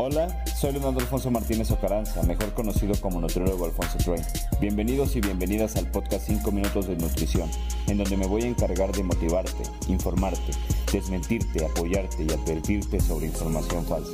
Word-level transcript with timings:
Hola, 0.00 0.44
soy 0.44 0.70
Leonardo 0.70 1.00
Alfonso 1.00 1.28
Martínez 1.28 1.72
Ocaranza, 1.72 2.22
mejor 2.22 2.54
conocido 2.54 2.94
como 3.00 3.20
nutriólogo 3.20 3.64
Alfonso 3.64 3.98
Train. 3.98 4.22
Bienvenidos 4.60 5.16
y 5.16 5.20
bienvenidas 5.20 5.74
al 5.74 5.90
podcast 5.90 6.28
5 6.28 6.52
minutos 6.52 6.86
de 6.86 6.94
nutrición, 6.94 7.50
en 7.88 7.98
donde 7.98 8.16
me 8.16 8.28
voy 8.28 8.42
a 8.42 8.46
encargar 8.46 8.92
de 8.92 9.02
motivarte, 9.02 9.64
informarte, 9.88 10.52
desmentirte, 10.92 11.66
apoyarte 11.66 12.22
y 12.22 12.30
advertirte 12.30 13.00
sobre 13.00 13.26
información 13.26 13.84
falsa. 13.86 14.12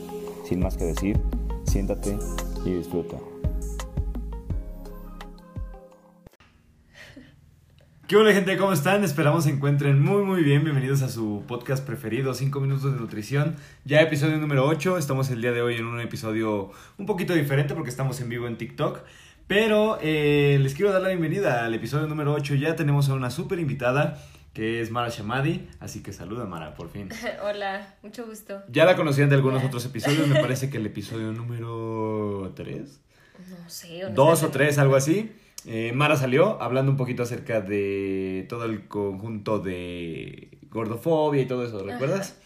Sin 0.49 0.61
más 0.61 0.75
que 0.79 0.85
decir, 0.85 1.21
siéntate 1.67 2.17
y 2.65 2.71
disfruta. 2.71 3.19
¿Qué 8.07 8.17
hola 8.17 8.35
gente? 8.35 8.59
¿Cómo 8.59 8.75
están? 8.75 9.03
Esperamos 9.03 9.45
se 9.45 9.51
encuentren 9.51 9.99
muy 9.99 10.25
muy 10.25 10.43
bien. 10.43 10.63
Bienvenidos 10.63 11.01
a 11.01 11.09
su 11.09 11.43
podcast 11.49 11.87
preferido, 11.87 12.35
5 12.35 12.61
minutos 12.61 12.93
de 12.93 13.01
nutrición. 13.01 13.57
Ya 13.87 14.03
episodio 14.03 14.37
número 14.37 14.67
8. 14.67 14.99
Estamos 14.99 15.31
el 15.31 15.41
día 15.41 15.53
de 15.53 15.63
hoy 15.63 15.77
en 15.77 15.87
un 15.87 15.99
episodio 16.03 16.71
un 16.99 17.07
poquito 17.07 17.33
diferente 17.33 17.73
porque 17.73 17.89
estamos 17.89 18.21
en 18.21 18.29
vivo 18.29 18.47
en 18.47 18.59
TikTok. 18.59 19.01
Pero 19.47 19.99
eh, 20.03 20.59
les 20.61 20.75
quiero 20.75 20.93
dar 20.93 21.01
la 21.01 21.09
bienvenida 21.09 21.65
al 21.65 21.73
episodio 21.73 22.07
número 22.07 22.35
8. 22.35 22.57
Ya 22.57 22.77
tenemos 22.77 23.09
a 23.09 23.15
una 23.15 23.31
súper 23.31 23.59
invitada 23.59 24.23
que 24.53 24.83
es 24.83 24.91
Mara 24.91 25.09
Shamadi. 25.09 25.67
Así 25.81 26.03
que 26.03 26.13
saluda 26.13 26.45
Mara, 26.45 26.75
por 26.75 26.91
fin. 26.91 27.09
Hola, 27.43 27.95
mucho 28.03 28.27
gusto. 28.27 28.65
Ya 28.69 28.85
la 28.85 28.97
conocían 28.97 29.31
de 29.31 29.37
algunos 29.37 29.65
otros 29.65 29.83
episodios. 29.87 30.29
Me 30.29 30.41
parece 30.43 30.69
que 30.69 30.77
el 30.77 30.85
episodio 30.85 31.33
número 31.33 32.53
3. 32.55 33.01
No 33.49 33.71
sé. 33.71 34.03
2 34.13 34.43
o 34.43 34.49
3, 34.51 34.79
algo 34.79 34.95
así. 34.95 35.33
Eh, 35.67 35.93
Mara 35.95 36.17
salió 36.17 36.61
hablando 36.61 36.91
un 36.91 36.99
poquito 36.99 37.23
acerca 37.23 37.61
de 37.61 38.47
todo 38.49 38.65
el 38.65 38.87
conjunto 38.87 39.59
de 39.59 40.59
gordofobia 40.71 41.43
y 41.43 41.47
todo 41.47 41.65
eso, 41.65 41.83
¿recuerdas? 41.83 42.39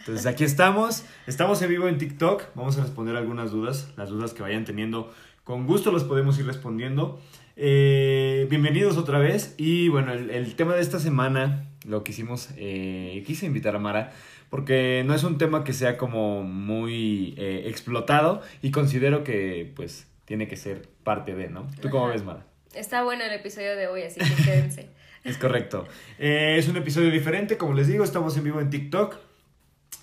Entonces 0.00 0.26
aquí 0.26 0.44
estamos, 0.44 1.04
estamos 1.26 1.62
en 1.62 1.68
vivo 1.68 1.88
en 1.88 1.98
TikTok, 1.98 2.42
vamos 2.54 2.76
a 2.78 2.82
responder 2.82 3.16
algunas 3.16 3.50
dudas, 3.52 3.92
las 3.96 4.08
dudas 4.08 4.34
que 4.34 4.42
vayan 4.42 4.64
teniendo, 4.64 5.12
con 5.44 5.66
gusto 5.66 5.92
los 5.92 6.04
podemos 6.04 6.38
ir 6.38 6.46
respondiendo. 6.46 7.20
Eh, 7.56 8.46
bienvenidos 8.50 8.96
otra 8.96 9.18
vez 9.18 9.54
y 9.58 9.88
bueno, 9.88 10.12
el, 10.12 10.54
tema 10.56 10.74
de 10.74 10.82
esta 10.82 10.98
semana 10.98 11.68
lo 11.86 12.02
que 12.02 12.12
hicimos, 12.12 12.50
eh, 12.56 13.22
quise 13.26 13.46
invitar 13.46 13.76
a 13.76 13.78
Mara 13.78 14.12
porque 14.50 15.04
no 15.06 15.14
es 15.14 15.24
un 15.24 15.38
tema 15.38 15.64
que 15.64 15.72
sea 15.72 15.96
como 15.96 16.42
muy 16.42 17.34
explotado 17.36 18.42
y 18.62 18.70
considero 18.70 19.24
que 19.24 19.72
pues 19.74 20.08
tiene 20.24 20.48
que 20.48 20.56
ser 20.56 20.88
parte 21.04 21.34
de, 21.34 21.48
¿no? 21.48 21.66
¿Tú 21.80 21.88
cómo 21.90 22.08
ves, 22.08 22.24
Mara? 22.24 22.44
Está 22.76 23.02
bueno 23.02 23.24
el 23.24 23.32
episodio 23.32 23.74
de 23.74 23.86
hoy, 23.86 24.02
así 24.02 24.20
que 24.20 24.42
quédense. 24.42 24.90
es 25.24 25.38
correcto. 25.38 25.86
Eh, 26.18 26.56
es 26.58 26.68
un 26.68 26.76
episodio 26.76 27.10
diferente, 27.10 27.56
como 27.56 27.72
les 27.72 27.88
digo, 27.88 28.04
estamos 28.04 28.36
en 28.36 28.44
vivo 28.44 28.60
en 28.60 28.68
TikTok. 28.68 29.16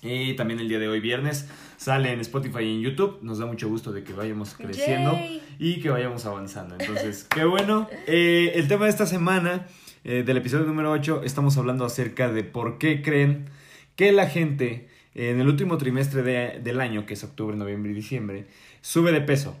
Y 0.02 0.34
también 0.34 0.58
el 0.58 0.68
día 0.68 0.80
de 0.80 0.88
hoy, 0.88 1.00
viernes, 1.00 1.48
sale 1.76 2.12
en 2.12 2.20
Spotify 2.20 2.64
y 2.64 2.74
en 2.74 2.80
YouTube. 2.82 3.20
Nos 3.22 3.38
da 3.38 3.46
mucho 3.46 3.68
gusto 3.68 3.92
de 3.92 4.02
que 4.02 4.12
vayamos 4.12 4.54
creciendo 4.54 5.16
y 5.58 5.80
que 5.80 5.88
vayamos 5.88 6.26
avanzando. 6.26 6.74
Entonces, 6.78 7.24
qué 7.24 7.44
bueno. 7.44 7.88
Eh, 8.06 8.52
el 8.56 8.66
tema 8.66 8.84
de 8.84 8.90
esta 8.90 9.06
semana, 9.06 9.66
eh, 10.02 10.24
del 10.26 10.36
episodio 10.36 10.66
número 10.66 10.90
8, 10.90 11.22
estamos 11.24 11.56
hablando 11.56 11.84
acerca 11.84 12.30
de 12.30 12.42
por 12.42 12.78
qué 12.78 13.02
creen 13.02 13.46
que 13.94 14.10
la 14.10 14.28
gente 14.28 14.88
en 15.14 15.40
el 15.40 15.46
último 15.46 15.78
trimestre 15.78 16.22
del 16.60 16.80
año, 16.80 17.06
que 17.06 17.14
es 17.14 17.22
octubre, 17.22 17.56
noviembre 17.56 17.92
y 17.92 17.94
diciembre, 17.94 18.46
sube 18.80 19.12
de 19.12 19.20
peso. 19.20 19.56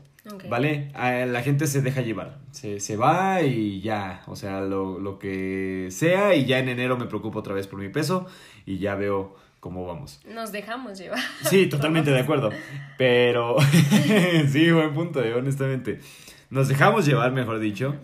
¿Vale? 0.48 0.90
La 0.94 1.42
gente 1.42 1.66
se 1.66 1.82
deja 1.82 2.00
llevar. 2.00 2.38
Se, 2.50 2.80
se 2.80 2.96
va 2.96 3.42
y 3.42 3.80
ya. 3.80 4.22
O 4.26 4.36
sea, 4.36 4.60
lo, 4.60 4.98
lo, 4.98 5.18
que 5.18 5.88
sea. 5.90 6.34
Y 6.34 6.46
ya 6.46 6.58
en 6.58 6.68
enero 6.68 6.96
me 6.96 7.06
preocupo 7.06 7.40
otra 7.40 7.54
vez 7.54 7.66
por 7.66 7.78
mi 7.78 7.88
peso. 7.88 8.26
Y 8.64 8.78
ya 8.78 8.94
veo 8.94 9.36
cómo 9.60 9.86
vamos. 9.86 10.20
Nos 10.26 10.52
dejamos 10.52 10.98
llevar. 10.98 11.20
Sí, 11.48 11.66
totalmente 11.68 12.10
de 12.10 12.20
acuerdo. 12.20 12.50
Pero. 12.96 13.56
sí, 14.48 14.70
buen 14.70 14.94
punto, 14.94 15.22
eh, 15.22 15.34
honestamente. 15.34 16.00
Nos 16.50 16.68
dejamos 16.68 17.06
llevar, 17.06 17.32
mejor 17.32 17.58
dicho. 17.58 17.96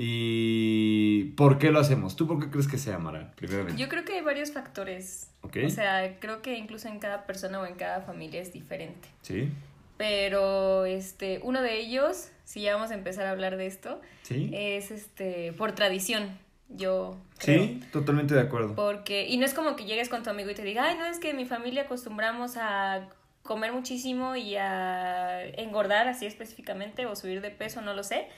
¿Y 0.00 1.32
por 1.36 1.58
qué 1.58 1.72
lo 1.72 1.80
hacemos? 1.80 2.14
¿Tú 2.14 2.28
por 2.28 2.38
qué 2.38 2.50
crees 2.50 2.68
que 2.68 2.78
sea, 2.78 2.98
Mara? 2.98 3.32
Primeramente. 3.34 3.82
Yo 3.82 3.88
creo 3.88 4.04
que 4.04 4.12
hay 4.14 4.22
varios 4.22 4.52
factores. 4.52 5.30
O 5.42 5.70
sea, 5.70 6.18
creo 6.20 6.40
que 6.40 6.56
incluso 6.56 6.86
en 6.86 7.00
cada 7.00 7.26
persona 7.26 7.60
o 7.60 7.66
en 7.66 7.74
cada 7.74 8.00
familia 8.02 8.40
es 8.40 8.52
diferente. 8.52 9.08
Sí. 9.22 9.50
Pero 9.98 10.86
este, 10.86 11.40
uno 11.42 11.60
de 11.60 11.78
ellos, 11.78 12.30
si 12.44 12.62
ya 12.62 12.74
vamos 12.74 12.90
a 12.90 12.94
empezar 12.94 13.26
a 13.26 13.32
hablar 13.32 13.58
de 13.58 13.66
esto, 13.66 14.00
es 14.30 14.90
este, 14.90 15.52
por 15.52 15.72
tradición. 15.72 16.38
Yo 16.70 17.16
creo. 17.38 17.64
Sí, 17.64 17.82
totalmente 17.92 18.34
de 18.34 18.40
acuerdo. 18.40 18.74
Porque, 18.74 19.26
y 19.26 19.36
no 19.38 19.44
es 19.44 19.54
como 19.54 19.74
que 19.74 19.84
llegues 19.84 20.08
con 20.08 20.22
tu 20.22 20.30
amigo 20.30 20.50
y 20.50 20.54
te 20.54 20.62
diga, 20.62 20.84
ay, 20.84 20.96
no, 20.98 21.06
es 21.06 21.18
que 21.18 21.34
mi 21.34 21.46
familia 21.46 21.82
acostumbramos 21.82 22.56
a 22.56 23.08
comer 23.42 23.72
muchísimo 23.72 24.36
y 24.36 24.56
a 24.56 25.44
engordar 25.56 26.06
así 26.08 26.26
específicamente 26.26 27.06
o 27.06 27.16
subir 27.16 27.40
de 27.40 27.50
peso, 27.50 27.80
no 27.80 27.94
lo 27.94 28.04
sé. 28.04 28.28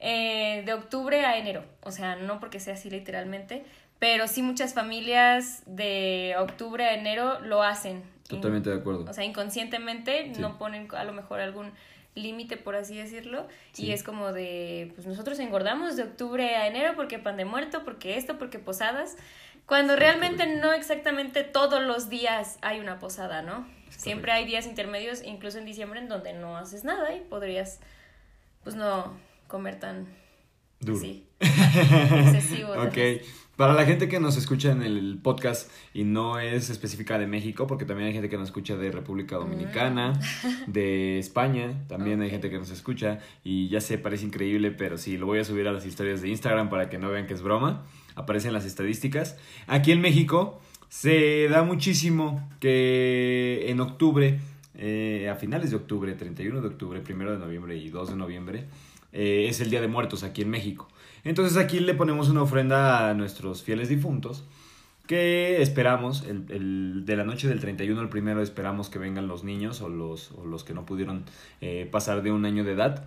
Eh, 0.00 0.62
de 0.66 0.72
octubre 0.74 1.24
a 1.24 1.38
enero, 1.38 1.64
o 1.82 1.90
sea, 1.90 2.16
no 2.16 2.40
porque 2.40 2.60
sea 2.60 2.74
así 2.74 2.90
literalmente, 2.90 3.64
pero 3.98 4.28
sí 4.28 4.42
muchas 4.42 4.74
familias 4.74 5.62
de 5.66 6.34
octubre 6.38 6.84
a 6.84 6.94
enero 6.94 7.40
lo 7.40 7.62
hacen. 7.62 8.02
Totalmente 8.28 8.70
de 8.70 8.76
acuerdo. 8.76 9.06
O 9.08 9.12
sea, 9.12 9.24
inconscientemente 9.24 10.32
no 10.38 10.58
ponen 10.58 10.88
a 10.94 11.04
lo 11.04 11.12
mejor 11.12 11.40
algún 11.40 11.72
límite, 12.14 12.56
por 12.56 12.76
así 12.76 12.96
decirlo, 12.96 13.48
y 13.76 13.92
es 13.92 14.02
como 14.02 14.32
de, 14.32 14.92
pues 14.94 15.06
nosotros 15.06 15.38
engordamos 15.38 15.96
de 15.96 16.04
octubre 16.04 16.54
a 16.54 16.66
enero 16.66 16.92
porque 16.96 17.18
pan 17.18 17.36
de 17.36 17.44
muerto, 17.44 17.82
porque 17.84 18.16
esto, 18.16 18.38
porque 18.38 18.58
posadas, 18.58 19.16
cuando 19.66 19.96
realmente 19.96 20.46
no 20.46 20.72
exactamente 20.72 21.42
todos 21.42 21.82
los 21.82 22.10
días 22.10 22.58
hay 22.60 22.78
una 22.78 22.98
posada, 22.98 23.42
¿no? 23.42 23.66
Siempre 23.88 24.32
hay 24.32 24.44
días 24.44 24.66
intermedios, 24.66 25.22
incluso 25.24 25.58
en 25.58 25.64
diciembre, 25.64 26.00
en 26.00 26.08
donde 26.08 26.34
no 26.34 26.56
haces 26.56 26.84
nada 26.84 27.14
y 27.14 27.20
podrías, 27.20 27.80
pues 28.62 28.76
no 28.76 29.16
comer 29.46 29.78
tan... 29.78 30.06
Duro. 30.80 31.00
Excesivo. 31.40 32.72
ok. 32.72 32.98
Para 33.56 33.72
la 33.72 33.84
gente 33.84 34.08
que 34.08 34.18
nos 34.18 34.36
escucha 34.36 34.72
en 34.72 34.82
el 34.82 35.20
podcast 35.22 35.70
y 35.92 36.02
no 36.02 36.40
es 36.40 36.70
específica 36.70 37.18
de 37.18 37.28
México, 37.28 37.68
porque 37.68 37.84
también 37.84 38.08
hay 38.08 38.12
gente 38.12 38.28
que 38.28 38.36
nos 38.36 38.48
escucha 38.48 38.76
de 38.76 38.90
República 38.90 39.36
Dominicana, 39.36 40.12
mm. 40.12 40.72
de 40.72 41.20
España, 41.20 41.84
también 41.86 42.20
hay 42.20 42.30
gente 42.30 42.50
que 42.50 42.58
nos 42.58 42.70
escucha 42.70 43.20
y 43.44 43.68
ya 43.68 43.80
sé, 43.80 43.96
parece 43.96 44.24
increíble, 44.24 44.72
pero 44.72 44.98
sí, 44.98 45.16
lo 45.16 45.26
voy 45.26 45.38
a 45.38 45.44
subir 45.44 45.68
a 45.68 45.72
las 45.72 45.86
historias 45.86 46.20
de 46.20 46.30
Instagram 46.30 46.68
para 46.68 46.90
que 46.90 46.98
no 46.98 47.10
vean 47.10 47.28
que 47.28 47.34
es 47.34 47.42
broma. 47.42 47.84
Aparecen 48.16 48.52
las 48.52 48.64
estadísticas. 48.64 49.36
Aquí 49.68 49.92
en 49.92 50.00
México 50.00 50.60
se 50.88 51.46
da 51.48 51.62
muchísimo 51.62 52.48
que 52.58 53.66
en 53.68 53.78
octubre, 53.78 54.40
eh, 54.74 55.28
a 55.30 55.36
finales 55.36 55.70
de 55.70 55.76
octubre, 55.76 56.12
31 56.14 56.60
de 56.60 56.66
octubre, 56.66 57.02
1 57.08 57.30
de 57.30 57.38
noviembre 57.38 57.76
y 57.76 57.88
2 57.88 58.10
de 58.10 58.16
noviembre, 58.16 58.64
eh, 59.14 59.46
es 59.48 59.60
el 59.60 59.70
Día 59.70 59.80
de 59.80 59.88
Muertos 59.88 60.22
aquí 60.22 60.42
en 60.42 60.50
México. 60.50 60.88
Entonces 61.24 61.56
aquí 61.56 61.80
le 61.80 61.94
ponemos 61.94 62.28
una 62.28 62.42
ofrenda 62.42 63.08
a 63.08 63.14
nuestros 63.14 63.62
fieles 63.62 63.88
difuntos 63.88 64.44
que 65.06 65.60
esperamos, 65.60 66.24
el, 66.26 67.04
de 67.04 67.16
la 67.16 67.24
noche 67.24 67.46
del 67.46 67.60
31 67.60 68.00
al 68.00 68.08
primero 68.08 68.40
esperamos 68.40 68.88
que 68.88 68.98
vengan 68.98 69.28
los 69.28 69.44
niños 69.44 69.82
o 69.82 69.88
los, 69.88 70.32
o 70.32 70.46
los 70.46 70.64
que 70.64 70.72
no 70.72 70.86
pudieron 70.86 71.24
eh, 71.60 71.86
pasar 71.90 72.22
de 72.22 72.32
un 72.32 72.46
año 72.46 72.64
de 72.64 72.72
edad 72.72 73.04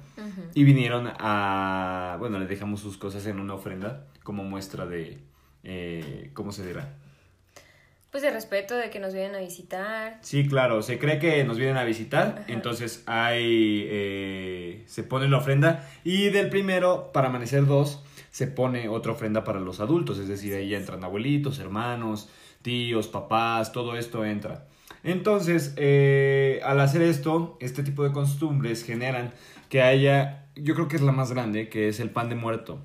y 0.53 0.63
vinieron 0.63 1.09
a, 1.19 2.17
bueno, 2.19 2.37
le 2.37 2.45
dejamos 2.45 2.81
sus 2.81 2.97
cosas 2.97 3.25
en 3.25 3.39
una 3.39 3.55
ofrenda 3.55 4.05
como 4.23 4.43
muestra 4.43 4.85
de, 4.85 5.17
eh, 5.63 6.29
¿cómo 6.33 6.51
se 6.51 6.67
dirá? 6.67 6.97
Pues 8.17 8.23
de 8.23 8.31
respeto 8.31 8.75
de 8.75 8.89
que 8.89 8.99
nos 8.99 9.13
vienen 9.13 9.35
a 9.35 9.37
visitar. 9.37 10.17
Sí, 10.21 10.47
claro, 10.47 10.81
se 10.81 10.97
cree 10.97 11.19
que 11.19 11.43
nos 11.43 11.59
vienen 11.59 11.77
a 11.77 11.83
visitar, 11.83 12.45
entonces 12.47 13.03
hay, 13.05 13.85
eh, 13.87 14.83
se 14.87 15.03
pone 15.03 15.29
la 15.29 15.37
ofrenda 15.37 15.87
y 16.03 16.29
del 16.29 16.49
primero 16.49 17.11
para 17.13 17.27
amanecer 17.27 17.67
dos 17.67 18.03
se 18.31 18.47
pone 18.47 18.89
otra 18.89 19.11
ofrenda 19.11 19.43
para 19.43 19.59
los 19.59 19.79
adultos, 19.81 20.17
es 20.17 20.27
decir, 20.27 20.55
ahí 20.55 20.73
entran 20.73 21.03
abuelitos, 21.03 21.59
hermanos, 21.59 22.27
tíos, 22.63 23.07
papás, 23.07 23.71
todo 23.71 23.95
esto 23.95 24.25
entra. 24.25 24.65
Entonces, 25.03 25.75
eh, 25.77 26.59
al 26.63 26.79
hacer 26.79 27.03
esto, 27.03 27.55
este 27.61 27.83
tipo 27.83 28.03
de 28.03 28.13
costumbres 28.13 28.83
generan 28.83 29.31
que 29.69 29.83
haya, 29.83 30.47
yo 30.55 30.73
creo 30.73 30.87
que 30.87 30.95
es 30.95 31.03
la 31.03 31.11
más 31.11 31.31
grande, 31.31 31.69
que 31.69 31.87
es 31.87 31.99
el 31.99 32.09
pan 32.09 32.29
de 32.29 32.35
muerto. 32.35 32.81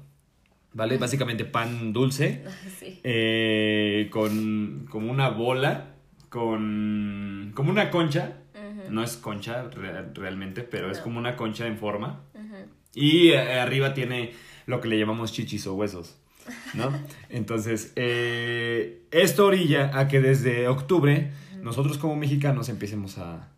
¿Vale? 0.75 0.99
Básicamente 0.99 1.45
pan 1.45 1.93
dulce, 1.93 2.45
eh, 3.05 4.09
con 4.11 4.87
como 4.91 5.11
una 5.11 5.29
bola, 5.29 5.95
con 6.29 7.53
como 7.55 7.71
una 7.71 7.91
concha, 7.91 8.39
no 8.91 9.03
es 9.03 9.17
concha 9.17 9.71
realmente, 9.71 10.63
pero 10.63 10.91
es 10.91 10.99
como 10.99 11.19
una 11.19 11.37
concha 11.37 11.67
en 11.67 11.79
forma, 11.79 12.21
y 12.95 13.29
eh, 13.29 13.61
arriba 13.61 13.95
tiene 13.95 14.33
lo 14.67 14.81
que 14.81 14.89
le 14.89 14.99
llamamos 14.99 15.33
chichis 15.33 15.67
o 15.67 15.75
huesos, 15.75 16.17
¿no? 16.75 16.93
Entonces, 17.31 17.93
eh, 17.97 19.03
esto 19.11 19.47
orilla 19.47 19.99
a 19.99 20.09
que 20.09 20.21
desde 20.21 20.69
octubre 20.69 21.31
nosotros 21.63 21.99
como 21.99 22.17
mexicanos 22.17 22.69
empecemos 22.69 23.19
a, 23.19 23.49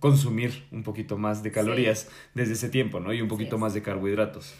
consumir 0.00 0.66
un 0.70 0.82
poquito 0.82 1.16
más 1.16 1.42
de 1.42 1.50
calorías 1.50 2.10
desde 2.34 2.52
ese 2.52 2.68
tiempo, 2.68 3.00
¿no? 3.00 3.10
Y 3.14 3.22
un 3.22 3.28
poquito 3.28 3.56
más 3.56 3.72
de 3.72 3.80
carbohidratos. 3.80 4.54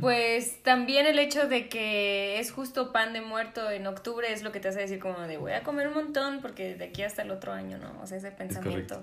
Pues 0.00 0.62
también 0.62 1.06
el 1.06 1.18
hecho 1.18 1.48
de 1.48 1.68
que 1.68 2.38
es 2.38 2.52
justo 2.52 2.92
pan 2.92 3.12
de 3.12 3.20
muerto 3.20 3.70
en 3.70 3.86
octubre 3.86 4.32
es 4.32 4.42
lo 4.42 4.52
que 4.52 4.60
te 4.60 4.68
hace 4.68 4.80
decir 4.80 4.98
como 4.98 5.20
de 5.20 5.38
voy 5.38 5.52
a 5.52 5.62
comer 5.62 5.88
un 5.88 5.94
montón 5.94 6.40
porque 6.40 6.74
de 6.74 6.84
aquí 6.84 7.02
hasta 7.02 7.22
el 7.22 7.30
otro 7.30 7.52
año, 7.52 7.78
¿no? 7.78 8.00
O 8.00 8.06
sea, 8.06 8.18
ese 8.18 8.30
pensamiento 8.30 9.02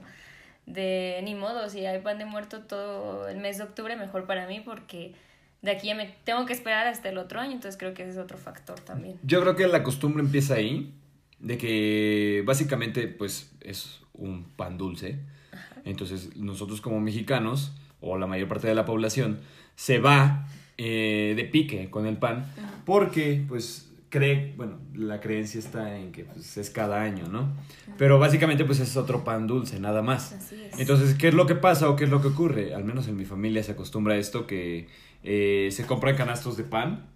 de 0.66 1.20
ni 1.24 1.36
modo, 1.36 1.70
si 1.70 1.86
hay 1.86 2.00
pan 2.00 2.18
de 2.18 2.26
muerto 2.26 2.62
todo 2.62 3.28
el 3.28 3.38
mes 3.38 3.58
de 3.58 3.64
octubre, 3.66 3.96
mejor 3.96 4.26
para 4.26 4.48
mí 4.48 4.62
porque 4.62 5.14
de 5.62 5.72
aquí 5.72 5.88
ya 5.88 5.96
me 5.96 6.14
tengo 6.24 6.46
que 6.46 6.54
esperar 6.54 6.88
hasta 6.88 7.10
el 7.10 7.18
otro 7.18 7.40
año, 7.40 7.54
entonces 7.54 7.78
creo 7.78 7.94
que 7.94 8.04
ese 8.04 8.12
es 8.12 8.18
otro 8.18 8.38
factor 8.38 8.80
también. 8.80 9.18
Yo 9.24 9.42
creo 9.42 9.56
que 9.56 9.68
la 9.68 9.84
costumbre 9.84 10.24
empieza 10.24 10.56
ahí, 10.56 10.94
de 11.40 11.58
que 11.58 12.44
básicamente 12.46 13.08
pues 13.08 13.52
es 13.62 14.02
un 14.14 14.46
pan 14.56 14.78
dulce, 14.78 15.20
entonces 15.86 16.36
nosotros 16.36 16.82
como 16.82 17.00
mexicanos, 17.00 17.74
o 18.04 18.18
la 18.18 18.28
mayor 18.28 18.48
parte 18.48 18.68
de 18.68 18.76
la 18.76 18.86
población, 18.86 19.40
se 19.76 20.00
va 20.00 20.48
eh, 20.78 21.34
de 21.36 21.46
pique 21.46 21.90
con 21.90 22.06
el 22.06 22.18
pan, 22.18 22.52
porque 22.86 23.44
pues 23.48 23.90
cree, 24.10 24.54
bueno, 24.58 24.80
la 24.94 25.20
creencia 25.20 25.60
está 25.60 25.98
en 25.98 26.12
que 26.12 26.26
pues, 26.26 26.58
es 26.58 26.70
cada 26.70 27.02
año, 27.02 27.28
¿no? 27.30 27.52
Pero 27.98 28.20
básicamente 28.20 28.66
pues 28.66 28.80
es 28.80 28.96
otro 28.96 29.24
pan 29.24 29.48
dulce, 29.48 29.80
nada 29.80 30.04
más. 30.04 30.36
Entonces, 30.78 31.16
¿qué 31.16 31.30
es 31.30 31.34
lo 31.34 31.48
que 31.48 31.56
pasa 31.56 31.90
o 31.90 31.96
qué 31.96 32.04
es 32.04 32.12
lo 32.12 32.22
que 32.22 32.28
ocurre? 32.28 32.76
Al 32.76 32.84
menos 32.84 33.08
en 33.08 33.18
mi 33.18 33.26
familia 33.26 33.64
se 33.64 33.72
acostumbra 33.72 34.14
a 34.14 34.18
esto 34.18 34.46
que 34.46 34.88
eh, 35.24 35.70
se 35.72 35.86
compran 35.86 36.16
canastos 36.16 36.58
de 36.58 36.64
pan 36.64 37.08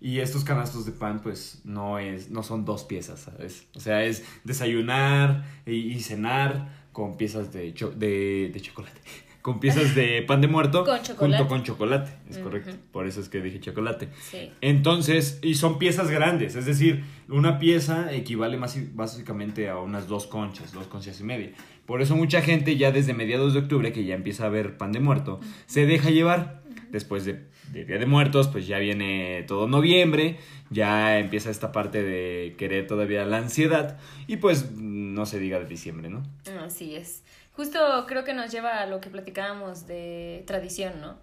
y 0.00 0.20
estos 0.20 0.44
canastos 0.44 0.86
de 0.86 0.92
pan, 0.92 1.20
pues, 1.22 1.62
no 1.64 1.98
es, 1.98 2.30
no 2.30 2.44
son 2.44 2.64
dos 2.64 2.84
piezas, 2.84 3.20
¿sabes? 3.20 3.66
O 3.74 3.80
sea, 3.80 4.04
es 4.04 4.24
desayunar 4.44 5.44
y, 5.66 5.98
cenar 6.00 6.68
con 6.92 7.16
piezas 7.16 7.52
de, 7.52 7.72
de, 7.72 8.50
de 8.52 8.60
chocolate 8.60 9.00
con 9.48 9.60
piezas 9.60 9.94
de 9.94 10.20
pan 10.20 10.42
de 10.42 10.46
muerto 10.46 10.84
junto 11.16 11.48
con 11.48 11.62
chocolate, 11.62 12.10
es 12.28 12.36
correcto, 12.36 12.72
por 12.92 13.06
eso 13.06 13.22
es 13.22 13.30
que 13.30 13.40
dije 13.40 13.58
chocolate. 13.60 14.10
Sí. 14.20 14.50
Entonces, 14.60 15.38
y 15.40 15.54
son 15.54 15.78
piezas 15.78 16.10
grandes, 16.10 16.54
es 16.54 16.66
decir, 16.66 17.02
una 17.30 17.58
pieza 17.58 18.12
equivale 18.12 18.58
más 18.58 18.76
básicamente 18.94 19.70
a 19.70 19.78
unas 19.78 20.06
dos 20.06 20.26
conchas, 20.26 20.74
dos 20.74 20.86
conchas 20.86 21.18
y 21.22 21.24
media. 21.24 21.52
Por 21.86 22.02
eso 22.02 22.14
mucha 22.14 22.42
gente 22.42 22.76
ya 22.76 22.92
desde 22.92 23.14
mediados 23.14 23.54
de 23.54 23.60
octubre, 23.60 23.90
que 23.90 24.04
ya 24.04 24.14
empieza 24.14 24.44
a 24.44 24.50
ver 24.50 24.76
pan 24.76 24.92
de 24.92 25.00
muerto, 25.00 25.40
se 25.64 25.86
deja 25.86 26.10
llevar. 26.10 26.58
Después 26.90 27.24
de, 27.26 27.44
Día 27.72 27.98
de 27.98 28.06
Muertos, 28.06 28.48
pues 28.48 28.66
ya 28.66 28.78
viene 28.78 29.44
todo 29.46 29.68
noviembre, 29.68 30.38
ya 30.70 31.18
empieza 31.18 31.50
esta 31.50 31.70
parte 31.70 32.02
de 32.02 32.54
querer 32.56 32.86
todavía 32.86 33.26
la 33.26 33.38
ansiedad 33.38 33.98
y 34.26 34.36
pues 34.36 34.72
no 34.72 35.26
se 35.26 35.38
diga 35.38 35.58
de 35.58 35.66
diciembre, 35.66 36.08
¿no? 36.08 36.22
Así 36.64 36.94
es 36.94 37.22
justo 37.58 38.04
creo 38.06 38.22
que 38.22 38.34
nos 38.34 38.52
lleva 38.52 38.78
a 38.78 38.86
lo 38.86 39.00
que 39.00 39.10
platicábamos 39.10 39.88
de 39.88 40.44
tradición, 40.46 41.00
¿no? 41.00 41.18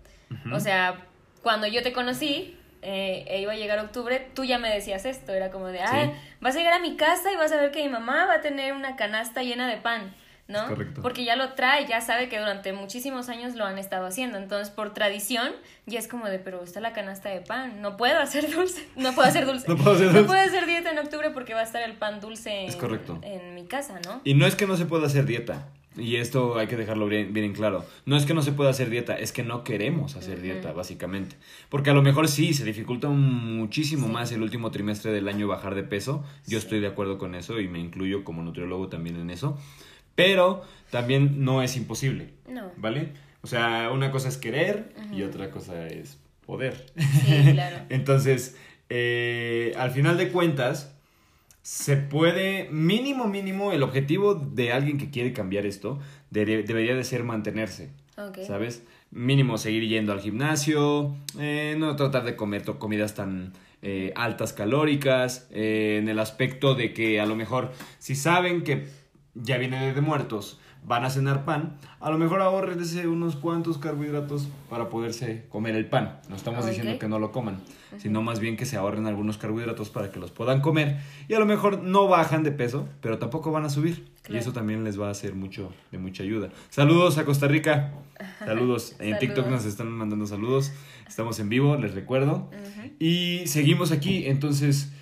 O 0.53 0.59
sea, 0.59 1.05
cuando 1.41 1.65
yo 1.65 1.81
te 1.81 1.93
conocí, 1.93 2.57
eh, 2.81 3.23
e 3.29 3.39
iba 3.39 3.53
a 3.53 3.55
llegar 3.55 3.79
octubre, 3.79 4.27
tú 4.33 4.43
ya 4.43 4.59
me 4.59 4.69
decías 4.69 5.05
esto, 5.05 5.31
era 5.31 5.49
como 5.49 5.67
de, 5.67 5.79
ah, 5.79 6.11
vas 6.41 6.55
a 6.55 6.57
llegar 6.57 6.73
a 6.73 6.79
mi 6.79 6.97
casa 6.97 7.31
y 7.31 7.37
vas 7.37 7.53
a 7.53 7.55
ver 7.55 7.71
que 7.71 7.81
mi 7.83 7.87
mamá 7.87 8.25
va 8.25 8.33
a 8.33 8.41
tener 8.41 8.73
una 8.73 8.97
canasta 8.97 9.43
llena 9.43 9.69
de 9.69 9.77
pan. 9.77 10.13
¿no? 10.49 10.67
correcto. 10.67 11.01
Porque 11.01 11.23
ya 11.23 11.37
lo 11.37 11.53
trae, 11.53 11.87
ya 11.87 12.01
sabe 12.01 12.27
que 12.27 12.37
durante 12.37 12.73
muchísimos 12.73 13.29
años 13.29 13.55
lo 13.55 13.65
han 13.65 13.77
estado 13.79 14.05
haciendo. 14.05 14.37
Entonces, 14.37 14.71
por 14.71 14.93
tradición, 14.93 15.53
ya 15.85 15.99
es 15.99 16.09
como 16.09 16.27
de, 16.27 16.37
pero 16.37 16.61
está 16.63 16.81
la 16.81 16.91
canasta 16.91 17.29
de 17.29 17.39
pan, 17.39 17.81
no 17.81 17.95
puedo 17.95 18.19
hacer 18.19 18.51
dulce, 18.53 18.85
no 18.97 19.13
puedo 19.13 19.29
hacer 19.29 19.45
dulce. 19.45 19.65
no 19.69 19.77
puedo 19.77 19.95
hacer 19.95 20.07
dulce. 20.07 20.21
No 20.21 20.27
puedo 20.27 20.41
hacer 20.41 20.65
dieta 20.65 20.91
en 20.91 20.99
octubre 20.99 21.29
porque 21.31 21.53
va 21.53 21.61
a 21.61 21.63
estar 21.63 21.81
el 21.81 21.93
pan 21.93 22.19
dulce 22.19 22.65
es 22.65 22.75
correcto. 22.75 23.19
en 23.23 23.55
mi 23.55 23.65
casa, 23.65 24.01
¿no? 24.05 24.19
Y 24.25 24.33
no 24.33 24.45
es 24.45 24.55
que 24.55 24.67
no 24.67 24.75
se 24.75 24.85
pueda 24.85 25.07
hacer 25.07 25.25
dieta. 25.25 25.65
Y 25.97 26.17
esto 26.17 26.57
hay 26.57 26.67
que 26.67 26.75
dejarlo 26.75 27.07
bien, 27.07 27.33
bien, 27.33 27.45
en 27.45 27.53
claro. 27.53 27.85
No 28.05 28.17
es 28.17 28.25
que 28.25 28.33
no 28.33 28.41
se 28.41 28.51
pueda 28.51 28.69
hacer 28.69 28.89
dieta, 28.89 29.17
es 29.17 29.31
que 29.31 29.43
no 29.43 29.63
queremos 29.63 30.15
hacer 30.15 30.41
dieta, 30.41 30.73
básicamente. 30.73 31.35
Porque 31.69 31.89
a 31.89 31.93
lo 31.93 32.01
mejor 32.01 32.27
sí, 32.27 32.53
se 32.53 32.65
dificulta 32.65 33.07
muchísimo 33.09 34.07
más 34.07 34.31
el 34.31 34.41
último 34.41 34.71
trimestre 34.71 35.11
del 35.11 35.27
año 35.27 35.47
bajar 35.47 35.75
de 35.75 35.83
peso. 35.83 36.23
Yo 36.47 36.57
estoy 36.57 36.79
de 36.79 36.87
acuerdo 36.87 37.17
con 37.17 37.35
eso 37.35 37.59
y 37.59 37.67
me 37.67 37.79
incluyo 37.79 38.23
como 38.23 38.43
nutriólogo 38.43 38.89
también 38.89 39.15
en 39.15 39.29
eso. 39.29 39.57
Pero 40.15 40.63
también 40.91 41.43
no 41.43 41.61
es 41.61 41.75
imposible. 41.77 42.29
No. 42.49 42.71
¿Vale? 42.77 43.09
O 43.41 43.47
sea, 43.47 43.91
una 43.93 44.11
cosa 44.11 44.29
es 44.29 44.37
querer 44.37 44.93
y 45.13 45.23
otra 45.23 45.51
cosa 45.51 45.87
es 45.87 46.17
poder. 46.45 46.85
Sí, 46.97 47.51
claro. 47.53 47.85
Entonces, 47.89 48.57
eh, 48.89 49.73
al 49.77 49.91
final 49.91 50.17
de 50.17 50.29
cuentas, 50.29 50.94
se 51.65 51.97
puede, 51.97 52.69
mínimo, 52.69 53.27
mínimo, 53.27 53.71
el 53.71 53.81
objetivo 53.81 54.35
de 54.35 54.71
alguien 54.71 54.99
que 54.99 55.09
quiere 55.09 55.33
cambiar 55.33 55.65
esto 55.65 55.97
debería 56.29 56.93
de 56.93 57.03
ser 57.03 57.23
mantenerse. 57.23 57.89
¿Sabes? 58.45 58.83
Mínimo 59.09 59.57
seguir 59.57 59.87
yendo 59.87 60.13
al 60.13 60.19
gimnasio, 60.21 61.15
eh, 61.39 61.75
no 61.75 61.95
tratar 61.95 62.23
de 62.23 62.35
comer 62.35 62.65
comidas 62.77 63.15
tan 63.15 63.53
eh, 63.81 64.13
altas 64.15 64.53
calóricas, 64.53 65.47
en 65.49 66.07
el 66.07 66.19
aspecto 66.19 66.75
de 66.75 66.93
que 66.93 67.19
a 67.19 67.25
lo 67.25 67.35
mejor 67.35 67.71
si 67.97 68.13
saben 68.13 68.63
que 68.63 68.85
ya 69.33 69.57
viene 69.57 69.91
de 69.91 70.01
muertos, 70.01 70.59
van 70.87 71.03
a 71.03 71.09
cenar 71.09 71.45
pan, 71.45 71.77
a 71.99 72.09
lo 72.11 72.17
mejor 72.17 72.41
ahorrense 72.41 73.07
unos 73.07 73.35
cuantos 73.35 73.77
carbohidratos 73.77 74.47
para 74.69 74.89
poderse 74.89 75.45
comer 75.49 75.75
el 75.75 75.87
pan. 75.87 76.19
No 76.29 76.35
estamos 76.35 76.65
diciendo 76.65 76.99
que 76.99 77.07
no 77.07 77.19
lo 77.19 77.31
coman, 77.31 77.57
sino 77.97 78.21
más 78.21 78.39
bien 78.39 78.55
que 78.55 78.65
se 78.65 78.77
ahorren 78.77 79.07
algunos 79.07 79.37
carbohidratos 79.37 79.89
para 79.89 80.11
que 80.11 80.19
los 80.19 80.31
puedan 80.31 80.61
comer 80.61 80.99
y 81.27 81.33
a 81.33 81.39
lo 81.39 81.45
mejor 81.45 81.81
no 81.81 82.07
bajan 82.07 82.43
de 82.43 82.51
peso, 82.51 82.87
pero 83.01 83.17
tampoco 83.17 83.51
van 83.51 83.65
a 83.65 83.69
subir. 83.69 84.13
Y 84.27 84.37
eso 84.37 84.53
también 84.53 84.83
les 84.83 84.99
va 84.99 85.07
a 85.07 85.11
hacer 85.11 85.35
mucho 85.35 85.71
de 85.91 85.97
mucha 85.97 86.23
ayuda. 86.23 86.49
Saludos 86.69 87.17
a 87.17 87.25
Costa 87.25 87.47
Rica. 87.47 87.93
Saludos. 88.39 88.95
En 88.99 89.19
TikTok 89.19 89.47
nos 89.47 89.65
están 89.65 89.91
mandando 89.91 90.25
saludos. 90.25 90.71
Estamos 91.07 91.39
en 91.39 91.49
vivo, 91.49 91.75
les 91.77 91.93
recuerdo. 91.93 92.49
Y 92.99 93.43
seguimos 93.45 93.91
aquí. 93.91 94.25
Entonces, 94.25 94.93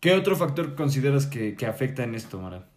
¿qué 0.00 0.14
otro 0.14 0.34
factor 0.36 0.74
consideras 0.74 1.26
que, 1.26 1.54
que 1.54 1.66
afecta 1.66 2.02
en 2.02 2.16
esto, 2.16 2.40
Mara? 2.40 2.71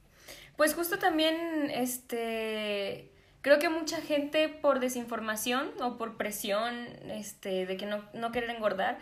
Pues 0.57 0.73
justo 0.73 0.99
también, 0.99 1.69
este, 1.71 3.11
creo 3.41 3.59
que 3.59 3.69
mucha 3.69 4.01
gente 4.01 4.49
por 4.49 4.79
desinformación 4.79 5.69
o 5.81 5.97
por 5.97 6.17
presión, 6.17 6.87
este, 7.09 7.65
de 7.65 7.77
que 7.77 7.85
no, 7.85 8.03
no 8.13 8.31
querer 8.31 8.49
engordar, 8.49 8.97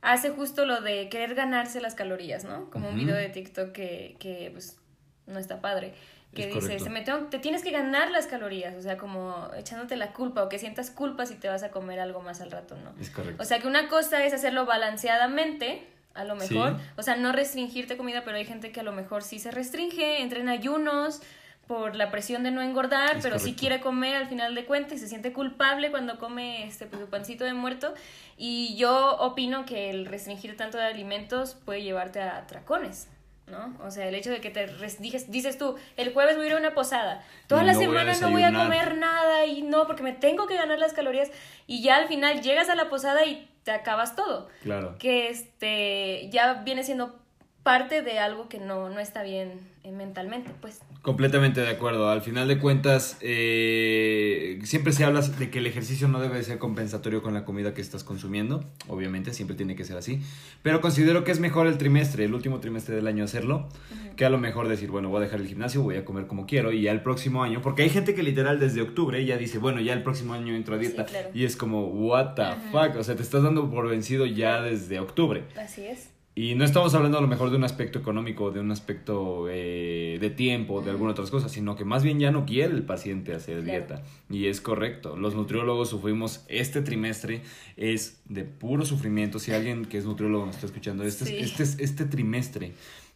hace 0.00 0.30
justo 0.30 0.64
lo 0.64 0.80
de 0.80 1.08
querer 1.08 1.34
ganarse 1.34 1.80
las 1.80 1.94
calorías, 1.94 2.44
¿no? 2.44 2.70
Como 2.70 2.88
un 2.88 2.96
video 2.96 3.16
de 3.16 3.28
TikTok 3.28 3.72
que, 3.72 4.16
que 4.18 4.50
pues, 4.52 4.78
no 5.26 5.38
está 5.38 5.60
padre. 5.60 5.94
Que 6.34 6.46
dice, 6.46 6.78
se 6.78 6.88
me 6.88 7.02
te 7.02 7.38
tienes 7.40 7.62
que 7.62 7.70
ganar 7.70 8.10
las 8.10 8.26
calorías, 8.26 8.74
o 8.74 8.80
sea, 8.80 8.96
como 8.96 9.50
echándote 9.54 9.96
la 9.96 10.14
culpa 10.14 10.42
o 10.42 10.48
que 10.48 10.58
sientas 10.58 10.90
culpa 10.90 11.26
si 11.26 11.34
te 11.34 11.46
vas 11.48 11.62
a 11.62 11.70
comer 11.70 12.00
algo 12.00 12.22
más 12.22 12.40
al 12.40 12.50
rato, 12.50 12.74
¿no? 12.76 12.94
Es 12.98 13.10
correcto. 13.10 13.42
O 13.42 13.44
sea, 13.44 13.58
que 13.58 13.66
una 13.66 13.88
cosa 13.88 14.24
es 14.24 14.32
hacerlo 14.32 14.64
balanceadamente, 14.64 15.86
a 16.14 16.24
lo 16.24 16.36
mejor. 16.36 16.76
O 16.96 17.02
sea, 17.02 17.16
no 17.16 17.32
restringirte 17.32 17.96
comida, 17.96 18.22
pero 18.24 18.36
hay 18.36 18.44
gente 18.44 18.72
que 18.72 18.80
a 18.80 18.82
lo 18.82 18.92
mejor 18.92 19.22
sí 19.22 19.38
se 19.38 19.50
restringe, 19.50 20.22
entra 20.22 20.40
en 20.40 20.48
ayunos 20.48 21.22
por 21.66 21.96
la 21.96 22.10
presión 22.10 22.42
de 22.42 22.50
no 22.50 22.60
engordar, 22.60 23.18
pero 23.22 23.38
sí 23.38 23.54
quiere 23.54 23.80
comer 23.80 24.16
al 24.16 24.26
final 24.26 24.54
de 24.54 24.64
cuentas 24.64 24.94
y 24.94 24.98
se 24.98 25.08
siente 25.08 25.32
culpable 25.32 25.90
cuando 25.90 26.18
come 26.18 26.66
este 26.66 26.86
pues, 26.86 27.00
su 27.00 27.08
pancito 27.08 27.44
de 27.44 27.54
muerto. 27.54 27.94
Y 28.36 28.74
yo 28.76 29.16
opino 29.18 29.64
que 29.64 29.90
el 29.90 30.06
restringir 30.06 30.56
tanto 30.56 30.76
de 30.76 30.84
alimentos 30.84 31.54
puede 31.64 31.82
llevarte 31.82 32.20
a 32.20 32.38
atracones. 32.38 33.08
¿no? 33.46 33.76
O 33.84 33.90
sea, 33.90 34.08
el 34.08 34.14
hecho 34.14 34.30
de 34.30 34.40
que 34.40 34.50
te 34.50 34.66
dices, 34.98 35.30
dices 35.30 35.58
tú, 35.58 35.76
el 35.96 36.12
jueves 36.12 36.36
voy 36.36 36.44
a 36.44 36.48
ir 36.48 36.54
a 36.54 36.58
una 36.58 36.74
posada, 36.74 37.24
toda 37.48 37.62
la 37.64 37.74
semana 37.74 38.14
no 38.20 38.30
voy 38.30 38.42
a 38.42 38.52
comer 38.52 38.96
nada 38.96 39.44
y 39.46 39.62
no, 39.62 39.86
porque 39.86 40.02
me 40.02 40.12
tengo 40.12 40.46
que 40.46 40.54
ganar 40.54 40.78
las 40.78 40.92
calorías 40.92 41.30
y 41.66 41.82
ya 41.82 41.96
al 41.96 42.08
final 42.08 42.40
llegas 42.40 42.68
a 42.68 42.74
la 42.74 42.88
posada 42.88 43.24
y 43.26 43.48
te 43.64 43.70
acabas 43.70 44.16
todo. 44.16 44.48
Claro. 44.62 44.96
Que 44.98 45.28
este 45.28 46.28
ya 46.30 46.62
viene 46.64 46.84
siendo 46.84 47.21
parte 47.62 48.02
de 48.02 48.18
algo 48.18 48.48
que 48.48 48.58
no, 48.58 48.90
no 48.90 48.98
está 48.98 49.22
bien 49.22 49.60
eh, 49.84 49.92
mentalmente, 49.92 50.50
pues. 50.60 50.80
Completamente 51.02 51.60
de 51.60 51.68
acuerdo. 51.68 52.08
Al 52.08 52.22
final 52.22 52.48
de 52.48 52.58
cuentas, 52.58 53.18
eh, 53.20 54.60
siempre 54.64 54.92
se 54.92 55.04
habla 55.04 55.20
de 55.20 55.50
que 55.50 55.58
el 55.58 55.66
ejercicio 55.66 56.08
no 56.08 56.20
debe 56.20 56.42
ser 56.42 56.58
compensatorio 56.58 57.22
con 57.22 57.34
la 57.34 57.44
comida 57.44 57.72
que 57.74 57.80
estás 57.80 58.02
consumiendo. 58.04 58.64
Obviamente, 58.88 59.32
siempre 59.32 59.56
tiene 59.56 59.76
que 59.76 59.84
ser 59.84 59.96
así. 59.96 60.20
Pero 60.62 60.80
considero 60.80 61.24
que 61.24 61.30
es 61.30 61.40
mejor 61.40 61.66
el 61.66 61.78
trimestre, 61.78 62.24
el 62.24 62.34
último 62.34 62.60
trimestre 62.60 62.96
del 62.96 63.06
año 63.06 63.24
hacerlo, 63.24 63.68
que 64.16 64.24
a 64.24 64.30
lo 64.30 64.38
mejor 64.38 64.68
decir, 64.68 64.90
bueno, 64.90 65.08
voy 65.08 65.18
a 65.18 65.24
dejar 65.24 65.40
el 65.40 65.46
gimnasio, 65.46 65.82
voy 65.82 65.96
a 65.96 66.04
comer 66.04 66.26
como 66.26 66.46
quiero 66.46 66.72
y 66.72 66.82
ya 66.82 66.92
el 66.92 67.02
próximo 67.02 67.42
año, 67.42 67.62
porque 67.62 67.82
hay 67.82 67.90
gente 67.90 68.14
que 68.14 68.22
literal 68.22 68.58
desde 68.60 68.82
octubre 68.82 69.24
ya 69.24 69.36
dice, 69.36 69.58
bueno, 69.58 69.80
ya 69.80 69.92
el 69.92 70.02
próximo 70.02 70.34
año 70.34 70.54
entro 70.54 70.74
a 70.74 70.78
dieta. 70.78 71.06
Y 71.34 71.44
es 71.44 71.56
como, 71.56 71.86
what 71.86 72.34
the 72.34 72.54
fuck, 72.70 72.96
o 72.96 73.04
sea, 73.04 73.16
te 73.16 73.22
estás 73.22 73.42
dando 73.42 73.70
por 73.70 73.88
vencido 73.88 74.26
ya 74.26 74.60
desde 74.60 75.00
octubre. 75.00 75.44
Así 75.56 75.86
es. 75.86 76.11
Y 76.34 76.54
no 76.54 76.64
estamos 76.64 76.94
hablando 76.94 77.18
a 77.18 77.20
lo 77.20 77.28
mejor 77.28 77.50
de 77.50 77.56
un 77.56 77.64
aspecto 77.64 77.98
económico, 77.98 78.50
de 78.50 78.60
un 78.60 78.70
aspecto 78.70 79.48
eh, 79.50 80.16
de 80.18 80.30
tiempo, 80.30 80.80
de 80.80 80.90
alguna 80.90 81.12
otras 81.12 81.30
cosas, 81.30 81.52
sino 81.52 81.76
que 81.76 81.84
más 81.84 82.02
bien 82.02 82.18
ya 82.18 82.30
no 82.30 82.46
quiere 82.46 82.72
el 82.72 82.84
paciente 82.84 83.34
hacer 83.34 83.62
dieta. 83.62 84.02
Y 84.30 84.46
es 84.46 84.62
correcto. 84.62 85.14
Los 85.14 85.34
nutriólogos 85.34 85.90
sufrimos 85.90 86.44
este 86.48 86.80
trimestre, 86.80 87.42
es 87.76 88.22
de 88.30 88.44
puro 88.44 88.86
sufrimiento. 88.86 89.38
Si 89.38 89.52
alguien 89.52 89.84
que 89.84 89.98
es 89.98 90.06
nutriólogo 90.06 90.46
nos 90.46 90.54
está 90.54 90.66
escuchando, 90.66 91.04
este, 91.04 91.40
este, 91.40 91.64
este 91.64 92.06
trimestre 92.06 92.72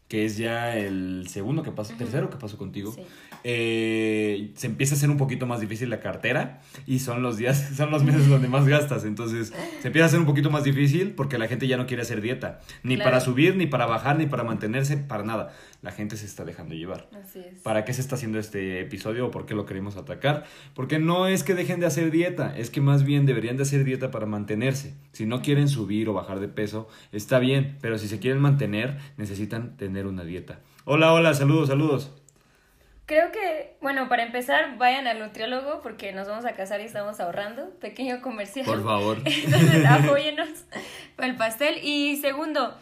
que 0.09 0.25
es 0.25 0.37
ya 0.37 0.77
el 0.77 1.27
segundo 1.29 1.63
que 1.63 1.73
pasó, 1.73 1.95
tercero 1.95 2.31
que 2.31 2.37
pasó 2.37 2.57
contigo, 2.57 2.95
eh, 3.49 4.51
se 4.57 4.67
empieza 4.67 4.95
a 4.95 4.97
hacer 4.97 5.09
un 5.09 5.19
poquito 5.19 5.47
más 5.47 5.61
difícil 5.61 5.89
la 5.89 6.01
cartera 6.01 6.63
y 6.85 6.99
son 6.99 7.23
los 7.23 7.37
días, 7.37 7.71
son 7.77 7.93
los 7.93 8.03
meses 8.03 8.29
donde 8.29 8.49
más 8.49 8.67
gastas. 8.67 9.05
Entonces 9.05 9.53
se 9.81 9.87
empieza 9.87 10.07
a 10.07 10.09
hacer 10.09 10.19
un 10.19 10.27
poquito 10.27 10.51
más 10.51 10.65
difícil 10.65 11.13
porque 11.13 11.39
la 11.39 11.47
gente 11.47 11.69
ya 11.69 11.77
no 11.77 11.87
quiere 11.87 12.03
hacer 12.03 12.21
dieta, 12.21 12.59
ni 12.83 12.97
para 12.97 13.21
subir, 13.21 13.55
ni 13.55 13.69
para 13.69 13.87
bajar, 13.87 14.19
ni 14.19 14.27
para 14.27 14.43
mantenerse, 14.43 14.97
para 14.97 15.23
nada. 15.23 15.55
La 15.81 15.93
gente 15.93 16.17
se 16.17 16.27
está 16.27 16.45
dejando 16.45 16.75
llevar. 16.75 17.09
Así 17.13 17.39
es. 17.39 17.61
¿Para 17.63 17.85
qué 17.85 17.93
se 17.93 18.01
está 18.01 18.17
haciendo 18.17 18.41
este 18.41 18.81
episodio 18.81 19.29
o 19.29 19.31
por 19.31 19.47
qué 19.47 19.55
lo 19.55 19.65
queremos 19.65 19.97
atacar? 19.97 20.43
Porque 20.75 20.99
no 20.99 21.29
es 21.29 21.45
que 21.45 21.55
dejen 21.55 21.79
de 21.79 21.87
hacer 21.87 22.11
dieta, 22.11 22.53
es 22.57 22.71
que 22.71 22.81
más 22.81 23.05
bien 23.05 23.27
deberían 23.27 23.57
de 23.57 23.63
hacer 23.63 23.85
dieta 23.85 24.11
para 24.11 24.27
mantenerse. 24.27 24.95
Si 25.13 25.25
no 25.25 25.41
quieren 25.41 25.69
subir 25.69 26.09
o 26.09 26.15
bajar 26.15 26.41
de 26.41 26.49
peso, 26.49 26.89
está 27.13 27.39
bien, 27.39 27.79
pero 27.81 27.97
si 27.97 28.09
se 28.09 28.19
quieren 28.19 28.43
mantener, 28.43 28.99
necesitan 29.17 29.77
tener 29.77 30.09
una 30.09 30.25
dieta. 30.25 30.59
Hola, 30.85 31.13
hola, 31.13 31.33
saludos, 31.33 31.69
saludos. 31.69 32.11
Creo 33.07 33.31
que, 33.31 33.77
bueno, 33.81 34.09
para 34.09 34.25
empezar, 34.25 34.77
vayan 34.79 35.07
al 35.07 35.21
nutriólogo 35.21 35.81
porque 35.81 36.13
nos 36.13 36.27
vamos 36.27 36.45
a 36.45 36.55
casar 36.55 36.81
y 36.81 36.85
estamos 36.85 37.21
ahorrando. 37.21 37.71
Pequeño 37.79 38.21
comercial. 38.21 38.67
Por 38.67 38.83
favor. 38.83 39.19
Entonces, 39.25 39.87
apóyenos 39.87 40.49
para 41.15 41.29
el 41.29 41.37
pastel. 41.37 41.79
Y 41.85 42.17
segundo, 42.17 42.77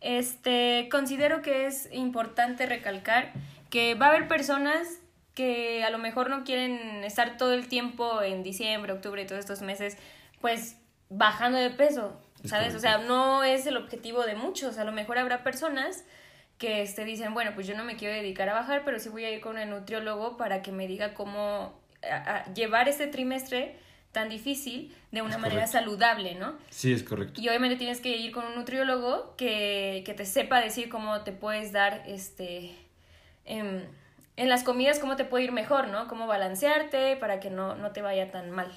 este, 0.00 0.88
considero 0.90 1.42
que 1.42 1.66
es 1.66 1.88
importante 1.92 2.66
recalcar 2.66 3.32
que 3.70 3.94
va 3.94 4.06
a 4.06 4.08
haber 4.10 4.26
personas 4.26 4.98
que 5.34 5.84
a 5.84 5.90
lo 5.90 5.98
mejor 5.98 6.28
no 6.28 6.42
quieren 6.42 7.04
estar 7.04 7.36
todo 7.36 7.54
el 7.54 7.68
tiempo 7.68 8.22
en 8.22 8.42
diciembre, 8.42 8.92
octubre 8.92 9.22
y 9.22 9.26
todos 9.26 9.38
estos 9.38 9.62
meses, 9.62 9.96
pues 10.40 10.76
bajando 11.08 11.56
de 11.56 11.70
peso, 11.70 12.20
¿sabes? 12.44 12.74
O 12.74 12.80
sea, 12.80 12.98
no 12.98 13.44
es 13.44 13.64
el 13.66 13.76
objetivo 13.76 14.24
de 14.24 14.34
muchos. 14.34 14.78
A 14.78 14.84
lo 14.84 14.90
mejor 14.90 15.18
habrá 15.18 15.44
personas 15.44 16.04
que 16.58 16.82
este, 16.82 17.04
dicen, 17.04 17.34
bueno, 17.34 17.52
pues 17.54 17.66
yo 17.66 17.76
no 17.76 17.84
me 17.84 17.96
quiero 17.96 18.14
dedicar 18.14 18.48
a 18.48 18.54
bajar, 18.54 18.82
pero 18.84 18.98
sí 18.98 19.08
voy 19.08 19.24
a 19.24 19.30
ir 19.30 19.40
con 19.40 19.58
el 19.58 19.70
nutriólogo 19.70 20.36
para 20.36 20.60
que 20.60 20.72
me 20.72 20.86
diga 20.86 21.14
cómo 21.14 21.78
llevar 22.54 22.88
este 22.88 23.06
trimestre 23.06 23.76
tan 24.12 24.28
difícil 24.28 24.94
de 25.12 25.22
una 25.22 25.38
manera 25.38 25.66
saludable, 25.66 26.34
¿no? 26.34 26.54
Sí, 26.70 26.92
es 26.92 27.02
correcto. 27.02 27.40
Y 27.40 27.48
obviamente 27.48 27.76
tienes 27.76 28.00
que 28.00 28.16
ir 28.16 28.32
con 28.32 28.44
un 28.46 28.54
nutriólogo 28.54 29.34
que, 29.36 30.02
que 30.04 30.14
te 30.14 30.24
sepa 30.24 30.60
decir 30.60 30.88
cómo 30.88 31.22
te 31.22 31.32
puedes 31.32 31.72
dar, 31.72 32.02
este, 32.06 32.74
en, 33.44 33.86
en 34.36 34.48
las 34.48 34.64
comidas, 34.64 34.98
cómo 34.98 35.16
te 35.16 35.24
puede 35.24 35.44
ir 35.44 35.52
mejor, 35.52 35.88
¿no? 35.88 36.08
Cómo 36.08 36.26
balancearte 36.26 37.16
para 37.16 37.38
que 37.38 37.50
no, 37.50 37.74
no 37.74 37.92
te 37.92 38.02
vaya 38.02 38.30
tan 38.30 38.50
mal. 38.50 38.70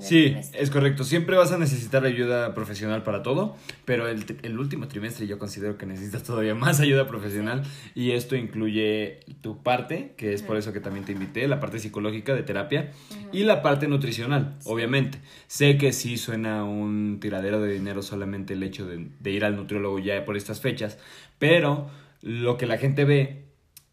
Sí, 0.00 0.36
es 0.52 0.70
correcto. 0.70 1.04
Siempre 1.04 1.36
vas 1.36 1.52
a 1.52 1.58
necesitar 1.58 2.04
ayuda 2.04 2.52
profesional 2.52 3.02
para 3.02 3.22
todo, 3.22 3.56
pero 3.84 4.08
el, 4.08 4.24
el, 4.42 4.58
último 4.58 4.88
trimestre 4.88 5.26
yo 5.26 5.38
considero 5.38 5.78
que 5.78 5.86
necesitas 5.86 6.24
todavía 6.24 6.54
más 6.56 6.80
ayuda 6.80 7.06
profesional 7.06 7.62
y 7.94 8.10
esto 8.12 8.34
incluye 8.34 9.20
tu 9.40 9.62
parte, 9.62 10.14
que 10.16 10.32
es 10.32 10.42
por 10.42 10.56
eso 10.56 10.72
que 10.72 10.80
también 10.80 11.04
te 11.04 11.12
invité, 11.12 11.46
la 11.46 11.60
parte 11.60 11.78
psicológica 11.78 12.34
de 12.34 12.42
terapia 12.42 12.90
y 13.32 13.44
la 13.44 13.62
parte 13.62 13.86
nutricional, 13.86 14.56
obviamente. 14.64 15.18
Sé 15.46 15.78
que 15.78 15.92
sí 15.92 16.16
suena 16.16 16.64
un 16.64 17.18
tiradero 17.20 17.60
de 17.60 17.72
dinero 17.72 18.02
solamente 18.02 18.54
el 18.54 18.62
hecho 18.62 18.86
de, 18.86 19.08
de 19.20 19.30
ir 19.30 19.44
al 19.44 19.56
nutriólogo 19.56 20.00
ya 20.00 20.24
por 20.24 20.36
estas 20.36 20.60
fechas, 20.60 20.98
pero 21.38 21.88
lo 22.20 22.56
que 22.56 22.66
la 22.66 22.78
gente 22.78 23.04
ve 23.04 23.44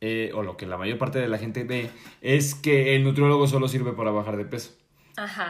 eh, 0.04 0.32
o 0.34 0.42
lo 0.42 0.58
que 0.58 0.66
la 0.66 0.78
mayor 0.78 0.98
parte 0.98 1.20
de 1.20 1.28
la 1.28 1.38
gente 1.38 1.64
ve 1.64 1.92
es 2.22 2.56
que 2.56 2.96
el 2.96 3.04
nutriólogo 3.04 3.46
solo 3.46 3.68
sirve 3.68 3.92
para 3.92 4.10
bajar 4.10 4.36
de 4.36 4.46
peso. 4.46 4.72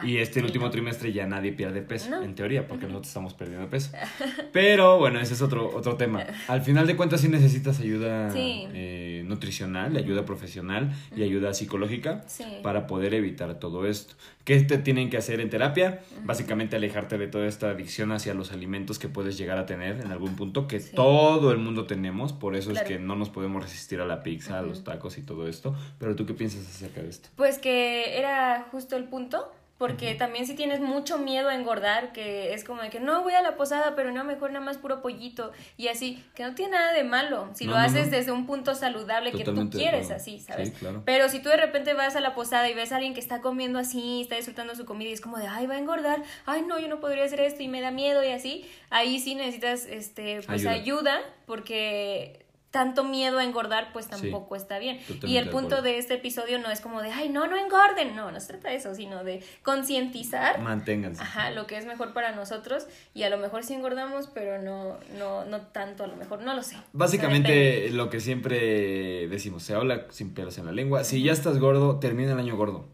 Y 0.03 0.18
este 0.18 0.41
último 0.41 0.70
trimestre 0.70 1.13
ya 1.13 1.25
nadie 1.27 1.51
pierde 1.51 1.82
peso, 1.82 2.22
en 2.22 2.36
teoría, 2.36 2.68
porque 2.68 2.86
nosotros 2.86 3.08
estamos 3.08 3.34
perdiendo 3.34 3.70
peso. 3.70 3.91
Pero 4.51 4.98
bueno, 4.98 5.20
ese 5.20 5.34
es 5.34 5.41
otro, 5.41 5.70
otro 5.75 5.96
tema. 5.96 6.24
Al 6.48 6.62
final 6.62 6.88
de 6.88 6.96
cuentas 6.96 7.22
sí 7.22 7.30
necesitas 7.30 7.80
ayuda 7.80 8.32
eh, 8.36 9.24
nutricional, 9.25 9.96
ayuda 9.96 10.25
profesional 10.25 10.91
y 11.15 11.24
ayuda 11.24 11.53
psicológica 11.53 12.24
para 12.63 12.88
poder 12.88 13.13
evitar 13.13 13.60
todo 13.60 13.88
esto. 13.88 14.15
¿Qué 14.44 14.60
te 14.62 14.80
tienen 14.80 15.10
que 15.10 15.18
hacer 15.18 15.39
en 15.39 15.50
terapia? 15.50 16.01
Básicamente 16.24 16.75
alejarte 16.75 17.18
de 17.18 17.27
toda 17.27 17.46
esta 17.46 17.70
adicción 17.70 18.12
hacia 18.12 18.34
los 18.34 18.51
alimentos 18.51 18.98
que 18.98 19.08
puedes 19.08 19.38
llegar 19.38 19.60
a 19.60 19.65
tener 19.68 20.01
en 20.01 20.12
algún 20.12 20.36
punto, 20.36 20.68
que 20.68 20.80
todo 20.80 21.51
el 21.51 21.60
mundo 21.60 21.86
tenemos, 21.86 22.34
por 22.34 22.56
eso 22.56 22.72
es 22.72 22.82
que 22.82 22.98
no 22.98 23.15
nos 23.15 23.30
podemos 23.30 23.62
resistir 23.62 24.01
a 24.01 24.06
la 24.06 24.24
pizza, 24.24 24.58
a 24.58 24.62
los 24.63 24.84
tacos 24.84 25.18
y 25.18 25.22
todo 25.22 25.48
esto. 25.48 25.75
Pero 26.00 26.15
tú 26.15 26.25
qué 26.25 26.34
piensas 26.34 26.68
acerca 26.68 27.01
de 27.01 27.10
esto? 27.10 27.30
Pues 27.36 27.60
que 27.60 28.18
era 28.18 28.68
justo 28.72 28.96
el 28.96 29.03
punto 29.06 29.51
porque 29.82 30.14
también 30.14 30.46
si 30.46 30.54
tienes 30.54 30.80
mucho 30.80 31.18
miedo 31.18 31.50
a 31.50 31.56
engordar, 31.56 32.12
que 32.12 32.54
es 32.54 32.64
como 32.64 32.84
de 32.84 32.92
que 32.92 33.00
no 33.00 33.24
voy 33.24 33.34
a 33.34 33.42
la 33.42 33.56
posada, 33.56 33.96
pero 33.96 34.12
no, 34.12 34.24
mejor 34.24 34.52
nada 34.52 34.64
más 34.64 34.78
puro 34.78 35.02
pollito 35.02 35.54
y 35.76 35.88
así, 35.88 36.24
que 36.36 36.44
no 36.44 36.54
tiene 36.54 36.74
nada 36.74 36.94
de 36.94 37.04
malo, 37.04 37.50
si 37.56 37.66
lo 37.66 37.76
haces 37.76 38.12
desde 38.12 38.32
un 38.32 38.46
punto 38.46 38.76
saludable 38.76 39.32
que 39.32 39.44
tú 39.44 39.72
quieres 39.72 40.12
así, 40.12 40.38
¿sabes? 40.38 40.72
Pero 41.04 41.30
si 41.30 41.40
tú 41.40 41.50
de 41.50 41.58
repente 41.58 41.96
vas 41.96 42.16
a 42.16 42.20
la 42.20 42.36
posada 42.36 42.70
y 42.70 42.76
ves 42.76 42.92
a 42.92 42.98
alguien 42.98 43.16
que 43.16 43.20
está 43.20 43.42
comiendo 43.42 43.80
así, 43.80 44.22
está 44.22 44.36
disfrutando 44.36 44.76
su 44.76 44.86
comida 44.86 45.10
y 45.10 45.14
es 45.14 45.22
como 45.22 45.40
de, 45.40 45.48
ay, 45.48 45.66
va 45.66 45.74
a 45.74 45.80
engordar, 45.80 46.22
ay, 46.46 46.62
no, 46.62 46.78
yo 46.78 46.88
no 46.88 47.00
podría 47.00 47.24
hacer 47.24 47.40
esto 47.40 47.64
y 47.64 47.68
me 47.68 47.82
da 47.82 47.90
miedo 47.90 48.24
y 48.24 48.28
así, 48.28 48.70
ahí 48.92 49.20
sí 49.20 49.34
necesitas, 49.34 49.88
este, 49.88 50.42
pues 50.46 50.68
ayuda 50.68 51.22
porque 51.48 52.40
tanto 52.72 53.04
miedo 53.04 53.38
a 53.38 53.44
engordar, 53.44 53.92
pues 53.92 54.08
tampoco 54.08 54.56
está 54.56 54.80
bien. 54.80 55.00
Y 55.24 55.36
el 55.36 55.50
punto 55.50 55.82
de, 55.82 55.98
este 55.98 56.16
episodio 56.16 56.58
no 56.58 56.72
es 56.72 56.80
como 56.80 57.01
de, 57.01 57.12
ay, 57.12 57.28
no, 57.28 57.46
no 57.48 57.58
engorden, 57.58 58.16
no, 58.16 58.32
no 58.32 58.40
se 58.40 58.48
trata 58.48 58.70
de 58.70 58.75
eso, 58.75 58.96
sino 58.96 59.25
de 59.25 59.44
concientizar. 59.62 60.60
Manténganse. 60.62 61.22
Ajá, 61.22 61.51
lo 61.51 61.68
que 61.68 61.78
es 61.78 61.86
mejor 61.86 62.13
para 62.13 62.32
nosotros 62.34 62.88
y 63.13 63.24
a 63.24 63.30
lo 63.30 63.38
mejor 63.38 63.63
sí 63.63 63.74
engordamos, 63.74 64.28
pero 64.34 64.62
no, 64.62 64.98
no, 65.20 65.44
no 65.46 65.62
tanto, 65.62 66.06
a 66.06 66.08
lo 66.08 66.16
mejor, 66.16 66.42
no 66.42 66.54
lo 66.54 66.63
sé. 66.63 66.78
Básicamente 66.94 67.90
lo 67.90 68.10
que 68.10 68.22
siempre 68.22 69.28
decimos, 69.28 69.63
se 69.63 69.75
habla 69.75 70.06
sin 70.10 70.34
pelos 70.34 70.58
en 70.58 70.66
la 70.66 70.72
lengua, 70.72 71.04
si 71.04 71.22
ya 71.22 71.34
estás 71.34 71.60
gordo, 71.60 72.00
termina 72.00 72.32
el 72.32 72.40
año 72.40 72.56
gordo. 72.56 72.88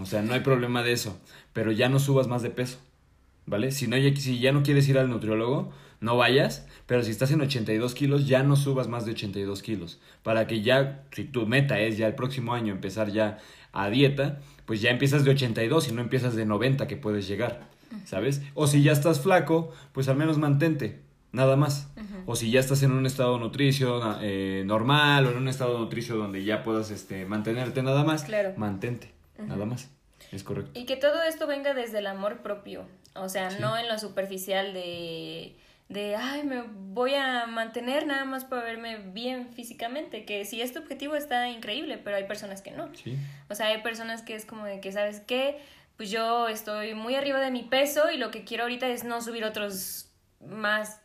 O 0.00 0.06
sea, 0.06 0.22
no 0.22 0.32
hay 0.32 0.40
problema 0.40 0.82
de 0.82 0.92
eso, 0.92 1.20
pero 1.52 1.70
ya 1.70 1.90
no 1.90 1.98
subas 1.98 2.26
más 2.26 2.40
de 2.40 2.48
peso, 2.48 2.78
¿vale? 3.44 3.72
Si, 3.72 3.88
no, 3.88 3.96
si 4.16 4.38
ya 4.40 4.52
no 4.52 4.62
quieres 4.62 4.88
ir 4.88 4.98
al 4.98 5.10
nutriólogo, 5.10 5.70
no 6.02 6.16
vayas, 6.16 6.66
pero 6.86 7.02
si 7.02 7.10
estás 7.10 7.30
en 7.30 7.40
82 7.40 7.94
kilos, 7.94 8.26
ya 8.26 8.42
no 8.42 8.56
subas 8.56 8.88
más 8.88 9.06
de 9.06 9.12
82 9.12 9.62
kilos. 9.62 10.00
Para 10.22 10.46
que 10.46 10.60
ya, 10.60 11.04
si 11.12 11.24
tu 11.24 11.46
meta 11.46 11.78
es 11.80 11.96
ya 11.96 12.08
el 12.08 12.14
próximo 12.14 12.52
año 12.52 12.72
empezar 12.72 13.10
ya 13.10 13.38
a 13.72 13.88
dieta, 13.88 14.40
pues 14.66 14.82
ya 14.82 14.90
empiezas 14.90 15.24
de 15.24 15.30
82 15.30 15.88
y 15.88 15.92
no 15.92 16.02
empiezas 16.02 16.34
de 16.34 16.44
90 16.44 16.86
que 16.88 16.96
puedes 16.96 17.26
llegar, 17.28 17.68
¿sabes? 18.04 18.42
O 18.54 18.66
si 18.66 18.82
ya 18.82 18.92
estás 18.92 19.20
flaco, 19.20 19.72
pues 19.92 20.08
al 20.08 20.16
menos 20.16 20.38
mantente, 20.38 21.00
nada 21.30 21.56
más. 21.56 21.88
O 22.26 22.36
si 22.36 22.50
ya 22.50 22.60
estás 22.60 22.82
en 22.82 22.92
un 22.92 23.06
estado 23.06 23.38
nutricio 23.38 24.00
eh, 24.20 24.64
normal 24.66 25.26
o 25.26 25.30
en 25.30 25.36
un 25.38 25.48
estado 25.48 25.78
nutricio 25.78 26.16
donde 26.16 26.44
ya 26.44 26.62
puedas 26.62 26.90
este, 26.90 27.26
mantenerte 27.26 27.82
nada 27.82 28.04
más, 28.04 28.26
mantente, 28.56 29.12
nada 29.38 29.66
más. 29.66 29.90
Es 30.32 30.42
correcto. 30.42 30.78
Y 30.78 30.86
que 30.86 30.96
todo 30.96 31.22
esto 31.22 31.46
venga 31.46 31.74
desde 31.74 31.98
el 31.98 32.06
amor 32.06 32.38
propio, 32.38 32.86
o 33.14 33.28
sea, 33.28 33.50
no 33.60 33.76
en 33.76 33.88
lo 33.88 33.98
superficial 33.98 34.72
de 34.72 35.54
de, 35.92 36.16
ay, 36.16 36.42
me 36.44 36.62
voy 36.62 37.14
a 37.14 37.46
mantener 37.46 38.06
nada 38.06 38.24
más 38.24 38.44
para 38.44 38.62
verme 38.62 38.98
bien 38.98 39.52
físicamente, 39.52 40.24
que 40.24 40.44
si 40.44 40.60
este 40.60 40.78
objetivo 40.78 41.14
está 41.14 41.48
increíble, 41.48 41.98
pero 41.98 42.16
hay 42.16 42.24
personas 42.24 42.62
que 42.62 42.70
no. 42.70 42.90
O 43.48 43.54
sea, 43.54 43.66
hay 43.68 43.82
personas 43.82 44.22
que 44.22 44.34
es 44.34 44.44
como 44.44 44.64
de 44.64 44.80
que, 44.80 44.92
¿sabes 44.92 45.20
qué? 45.20 45.60
Pues 45.96 46.10
yo 46.10 46.48
estoy 46.48 46.94
muy 46.94 47.14
arriba 47.14 47.40
de 47.40 47.50
mi 47.50 47.62
peso 47.62 48.10
y 48.10 48.16
lo 48.16 48.30
que 48.30 48.44
quiero 48.44 48.64
ahorita 48.64 48.88
es 48.88 49.04
no 49.04 49.20
subir 49.20 49.44
otros 49.44 50.10
más, 50.40 51.00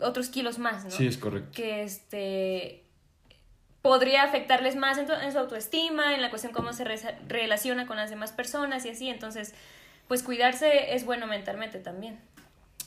otros 0.00 0.28
kilos 0.28 0.58
más, 0.58 0.84
¿no? 0.84 0.90
Sí, 0.90 1.06
es 1.06 1.18
correcto. 1.18 1.50
Que 1.52 1.82
este 1.82 2.84
podría 3.82 4.22
afectarles 4.22 4.76
más 4.76 4.96
en, 4.96 5.10
en 5.10 5.30
su 5.30 5.38
autoestima, 5.38 6.14
en 6.14 6.22
la 6.22 6.30
cuestión 6.30 6.54
cómo 6.54 6.72
se 6.72 6.84
relaciona 7.28 7.86
con 7.86 7.98
las 7.98 8.08
demás 8.08 8.32
personas 8.32 8.86
y 8.86 8.88
así, 8.88 9.10
entonces, 9.10 9.54
pues 10.08 10.22
cuidarse 10.22 10.94
es 10.94 11.04
bueno 11.04 11.26
mentalmente 11.26 11.78
también. 11.80 12.18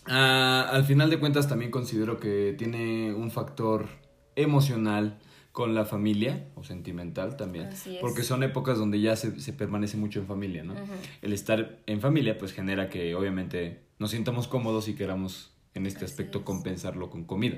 Ah, 0.10 0.70
al 0.72 0.84
final 0.84 1.10
de 1.10 1.20
cuentas 1.20 1.48
también 1.48 1.72
considero 1.72 2.20
que 2.20 2.56
tiene 2.58 3.14
un 3.14 3.32
factor 3.32 3.88
emocional 4.36 5.20
con 5.52 5.74
la 5.74 5.86
familia 5.86 6.50
o 6.54 6.64
sentimental 6.64 7.36
también, 7.36 7.70
porque 8.00 8.22
son 8.22 8.44
épocas 8.44 8.78
donde 8.78 9.02
ya 9.02 9.16
se, 9.16 9.40
se 9.40 9.54
permanece 9.54 9.98
mucho 9.98 10.20
en 10.20 10.28
familia, 10.28 10.64
¿no? 10.64 10.76
El 11.24 11.34
estar 11.34 11.80
en 11.88 12.00
familia 12.00 12.38
pues 12.38 12.54
genera 12.54 12.90
que 12.90 13.16
obviamente 13.16 13.82
nos 13.98 14.12
sintamos 14.12 14.48
cómodos 14.48 14.88
y 14.88 14.94
queramos 14.94 15.58
en 15.74 15.88
este 15.88 16.06
aspecto 16.06 16.46
compensarlo 16.46 17.10
con 17.10 17.24
comida, 17.24 17.58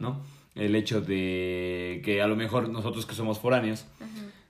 ¿no? 0.00 0.22
El 0.54 0.74
hecho 0.74 1.00
de 1.02 2.00
que 2.04 2.22
a 2.22 2.26
lo 2.26 2.36
mejor 2.36 2.70
nosotros 2.70 3.04
que 3.04 3.14
somos 3.14 3.38
foráneos, 3.38 3.86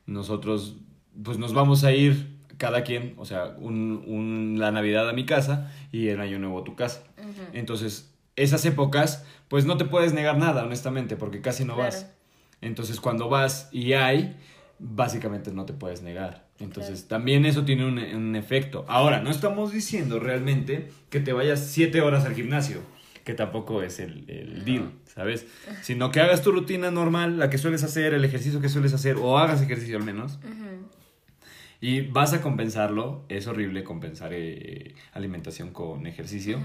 nosotros 0.07 0.77
pues 1.23 1.39
nos 1.39 1.53
vamos 1.53 1.83
a 1.83 1.93
ir 1.93 2.34
cada 2.65 2.83
quien, 2.83 3.13
o 3.19 3.27
sea, 3.27 3.55
un, 3.59 4.57
la 4.59 4.73
Navidad 4.73 5.07
a 5.07 5.13
mi 5.13 5.27
casa 5.27 5.71
y 5.93 6.09
el 6.09 6.19
Año 6.19 6.39
Nuevo 6.39 6.61
a 6.61 6.65
tu 6.65 6.75
casa. 6.75 7.03
Entonces, 7.53 8.11
esas 8.37 8.65
épocas, 8.65 9.27
pues 9.49 9.67
no 9.67 9.77
te 9.77 9.85
puedes 9.85 10.15
negar 10.15 10.39
nada, 10.39 10.65
honestamente, 10.65 11.15
porque 11.15 11.43
casi 11.43 11.67
no 11.67 11.77
vas. 11.77 12.11
Entonces, 12.63 13.01
cuando 13.01 13.29
vas 13.29 13.69
y 13.71 13.93
hay, 13.93 14.35
básicamente 14.79 15.53
no 15.53 15.67
te 15.67 15.75
puedes 15.75 16.01
negar. 16.01 16.47
Entonces, 16.59 17.07
también 17.07 17.45
eso 17.45 17.67
tiene 17.67 17.85
un, 17.85 18.35
efecto. 18.35 18.87
Ahora, 18.89 19.21
no 19.21 19.31
estamos 19.31 19.71
diciendo 19.71 20.19
realmente 20.19 20.89
que 21.11 21.21
te 21.21 21.35
vayas 21.35 21.61
siete 21.61 22.01
horas 22.01 22.25
al 22.25 22.35
gimnasio. 22.35 22.81
que 23.25 23.35
tampoco 23.35 23.83
es 23.83 24.01
el, 24.01 24.25
el 24.29 24.65
deal, 24.65 24.91
¿sabes? 25.05 25.47
Sino 25.83 26.11
que 26.11 26.21
hagas 26.21 26.41
tu 26.41 26.51
rutina 26.51 26.91
normal, 26.91 27.39
la 27.39 27.51
que 27.51 27.59
sueles 27.59 27.83
hacer, 27.83 28.15
el 28.15 28.25
ejercicio 28.25 28.63
que 28.63 28.71
sueles 28.71 28.95
hacer, 28.95 29.17
o 29.17 29.37
hagas 29.37 29.61
ejercicio 29.61 29.99
al 29.99 30.05
menos. 30.05 30.39
Y 31.85 32.01
vas 32.01 32.33
a 32.33 32.41
compensarlo. 32.41 33.27
Es 33.29 33.47
horrible 33.47 33.85
compensar 33.85 34.33
eh, 34.33 34.95
alimentación 35.13 35.69
con 35.69 36.07
ejercicio. 36.07 36.59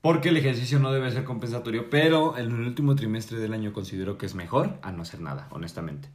Porque 0.00 0.28
el 0.28 0.36
ejercicio 0.36 0.78
no 0.78 0.92
debe 0.92 1.10
ser 1.10 1.24
compensatorio. 1.24 1.90
Pero 1.90 2.38
en 2.38 2.46
el 2.46 2.60
último 2.68 2.94
trimestre 2.94 3.40
del 3.40 3.54
año 3.54 3.72
considero 3.72 4.18
que 4.18 4.26
es 4.26 4.36
mejor 4.36 4.78
a 4.82 4.92
no 4.92 5.02
hacer 5.02 5.20
nada, 5.20 5.48
honestamente. 5.50 6.10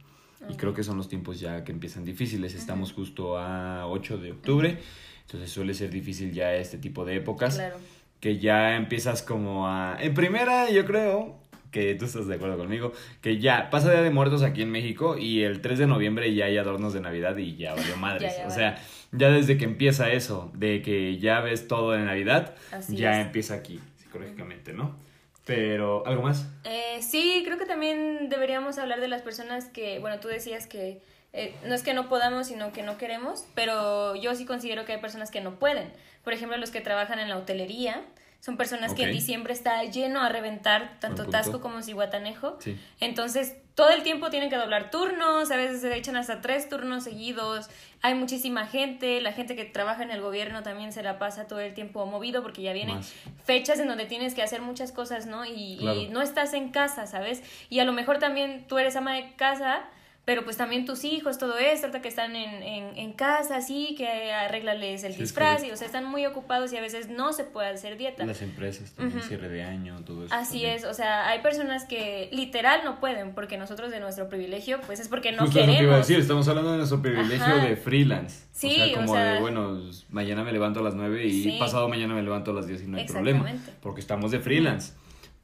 Y 0.48 0.54
creo 0.54 0.72
que 0.72 0.82
son 0.82 0.96
los 0.96 1.10
tiempos 1.10 1.38
ya 1.38 1.62
que 1.62 1.72
empiezan 1.72 2.06
difíciles. 2.06 2.54
Estamos 2.54 2.94
justo 2.94 3.36
a 3.36 3.86
8 3.86 4.16
de 4.16 4.32
octubre. 4.32 4.78
Entonces 5.26 5.50
suele 5.50 5.74
ser 5.74 5.90
difícil 5.90 6.32
ya 6.32 6.54
este 6.54 6.78
tipo 6.78 7.04
de 7.04 7.16
épocas. 7.16 7.56
Claro. 7.56 7.76
Que 8.18 8.38
ya 8.38 8.76
empiezas 8.76 9.22
como 9.22 9.68
a... 9.68 9.98
En 10.00 10.14
primera, 10.14 10.70
yo 10.70 10.86
creo, 10.86 11.37
que 11.70 11.94
tú 11.94 12.04
estás 12.04 12.26
de 12.26 12.34
acuerdo 12.34 12.56
conmigo, 12.56 12.92
que 13.20 13.38
ya 13.38 13.70
pasa 13.70 13.90
Día 13.90 14.02
de 14.02 14.10
Muertos 14.10 14.42
aquí 14.42 14.62
en 14.62 14.70
México 14.70 15.16
y 15.18 15.42
el 15.42 15.60
3 15.60 15.78
de 15.78 15.86
noviembre 15.86 16.34
ya 16.34 16.46
hay 16.46 16.56
adornos 16.58 16.92
de 16.92 17.00
Navidad 17.00 17.36
y 17.36 17.56
ya 17.56 17.74
valió 17.74 17.96
madres. 17.98 18.34
o 18.46 18.50
sea, 18.50 18.78
ya 19.12 19.30
desde 19.30 19.56
que 19.58 19.64
empieza 19.64 20.10
eso, 20.10 20.50
de 20.54 20.82
que 20.82 21.18
ya 21.18 21.40
ves 21.40 21.68
todo 21.68 21.92
de 21.92 22.04
Navidad, 22.04 22.54
ya 22.88 23.20
empieza 23.20 23.54
aquí, 23.54 23.80
psicológicamente, 23.96 24.72
¿no? 24.72 24.96
Pero, 25.44 26.06
¿algo 26.06 26.22
más? 26.22 26.46
Eh, 26.64 27.00
sí, 27.00 27.42
creo 27.44 27.56
que 27.56 27.64
también 27.64 28.28
deberíamos 28.28 28.76
hablar 28.76 29.00
de 29.00 29.08
las 29.08 29.22
personas 29.22 29.64
que, 29.64 29.98
bueno, 29.98 30.20
tú 30.20 30.28
decías 30.28 30.66
que 30.66 31.00
eh, 31.32 31.54
no 31.66 31.74
es 31.74 31.82
que 31.82 31.94
no 31.94 32.08
podamos, 32.08 32.48
sino 32.48 32.72
que 32.72 32.82
no 32.82 32.98
queremos, 32.98 33.46
pero 33.54 34.14
yo 34.14 34.34
sí 34.34 34.44
considero 34.44 34.84
que 34.84 34.92
hay 34.92 35.00
personas 35.00 35.30
que 35.30 35.40
no 35.40 35.58
pueden. 35.58 35.90
Por 36.24 36.32
ejemplo, 36.32 36.56
los 36.58 36.70
que 36.70 36.80
trabajan 36.80 37.18
en 37.18 37.28
la 37.28 37.36
hotelería, 37.36 38.02
son 38.40 38.56
personas 38.56 38.94
que 38.94 39.02
en 39.02 39.12
diciembre 39.12 39.52
está 39.52 39.82
lleno 39.84 40.22
a 40.22 40.28
reventar, 40.28 40.98
tanto 41.00 41.26
Tasco 41.26 41.60
como 41.60 41.82
Cihuatanejo. 41.82 42.58
Entonces, 43.00 43.56
todo 43.74 43.90
el 43.90 44.02
tiempo 44.02 44.30
tienen 44.30 44.48
que 44.48 44.56
doblar 44.56 44.90
turnos, 44.90 45.50
a 45.50 45.56
veces 45.56 45.80
se 45.80 45.96
echan 45.96 46.16
hasta 46.16 46.40
tres 46.40 46.68
turnos 46.68 47.04
seguidos. 47.04 47.68
Hay 48.00 48.14
muchísima 48.14 48.66
gente, 48.66 49.20
la 49.20 49.32
gente 49.32 49.54
que 49.54 49.64
trabaja 49.64 50.02
en 50.02 50.10
el 50.10 50.20
gobierno 50.20 50.62
también 50.62 50.92
se 50.92 51.02
la 51.02 51.18
pasa 51.18 51.46
todo 51.46 51.60
el 51.60 51.74
tiempo 51.74 52.06
movido 52.06 52.42
porque 52.42 52.62
ya 52.62 52.72
vienen 52.72 53.00
fechas 53.44 53.80
en 53.80 53.88
donde 53.88 54.06
tienes 54.06 54.34
que 54.34 54.42
hacer 54.42 54.62
muchas 54.62 54.92
cosas, 54.92 55.26
¿no? 55.26 55.44
Y, 55.44 55.78
y 55.80 56.08
no 56.10 56.22
estás 56.22 56.54
en 56.54 56.70
casa, 56.70 57.06
¿sabes? 57.06 57.42
Y 57.70 57.80
a 57.80 57.84
lo 57.84 57.92
mejor 57.92 58.18
también 58.18 58.66
tú 58.68 58.78
eres 58.78 58.96
ama 58.96 59.14
de 59.14 59.34
casa 59.34 59.84
pero 60.28 60.44
pues 60.44 60.58
también 60.58 60.84
tus 60.84 61.04
hijos, 61.04 61.38
todo 61.38 61.56
esto, 61.56 61.86
ahorita 61.86 62.02
que 62.02 62.08
están 62.08 62.36
en, 62.36 62.62
en, 62.62 62.98
en 62.98 63.14
casa, 63.14 63.56
así, 63.56 63.94
que 63.96 64.30
arréglales 64.30 65.02
el 65.02 65.16
disfraz, 65.16 65.64
y, 65.64 65.70
o 65.70 65.76
sea, 65.78 65.86
están 65.86 66.04
muy 66.04 66.26
ocupados 66.26 66.70
y 66.74 66.76
a 66.76 66.82
veces 66.82 67.08
no 67.08 67.32
se 67.32 67.44
puede 67.44 67.70
hacer 67.70 67.96
dieta. 67.96 68.26
Las 68.26 68.42
empresas 68.42 68.92
también, 68.92 69.22
cierre 69.22 69.48
de 69.48 69.62
año, 69.62 69.96
todo 70.04 70.26
eso. 70.26 70.34
Así 70.34 70.66
es, 70.66 70.84
o 70.84 70.92
sea, 70.92 71.30
hay 71.30 71.40
personas 71.40 71.86
que 71.86 72.28
literal 72.30 72.82
no 72.84 73.00
pueden, 73.00 73.32
porque 73.32 73.56
nosotros 73.56 73.90
de 73.90 74.00
nuestro 74.00 74.28
privilegio, 74.28 74.82
pues 74.82 75.00
es 75.00 75.08
porque 75.08 75.32
no 75.32 75.46
Justo 75.46 75.60
queremos. 75.60 75.76
Lo 75.76 75.78
que 75.78 75.84
iba 75.84 75.94
a 75.94 75.98
decir, 76.00 76.18
estamos 76.18 76.46
hablando 76.46 76.72
de 76.72 76.76
nuestro 76.76 77.00
privilegio 77.00 77.56
de 77.56 77.76
freelance. 77.76 78.48
Sí, 78.52 78.68
o 78.68 78.84
sea, 78.84 78.94
como 78.96 79.16
de, 79.16 79.40
bueno, 79.40 79.80
mañana 80.10 80.44
me 80.44 80.52
levanto 80.52 80.80
a 80.80 80.82
las 80.82 80.94
9 80.94 81.26
y 81.26 81.58
pasado 81.58 81.88
mañana 81.88 82.12
me 82.12 82.22
levanto 82.22 82.50
a 82.50 82.54
las 82.54 82.66
10 82.66 82.82
y 82.82 82.86
no 82.86 82.98
hay 82.98 83.06
problema, 83.06 83.46
porque 83.80 84.02
estamos 84.02 84.30
de 84.30 84.40
freelance. 84.40 84.92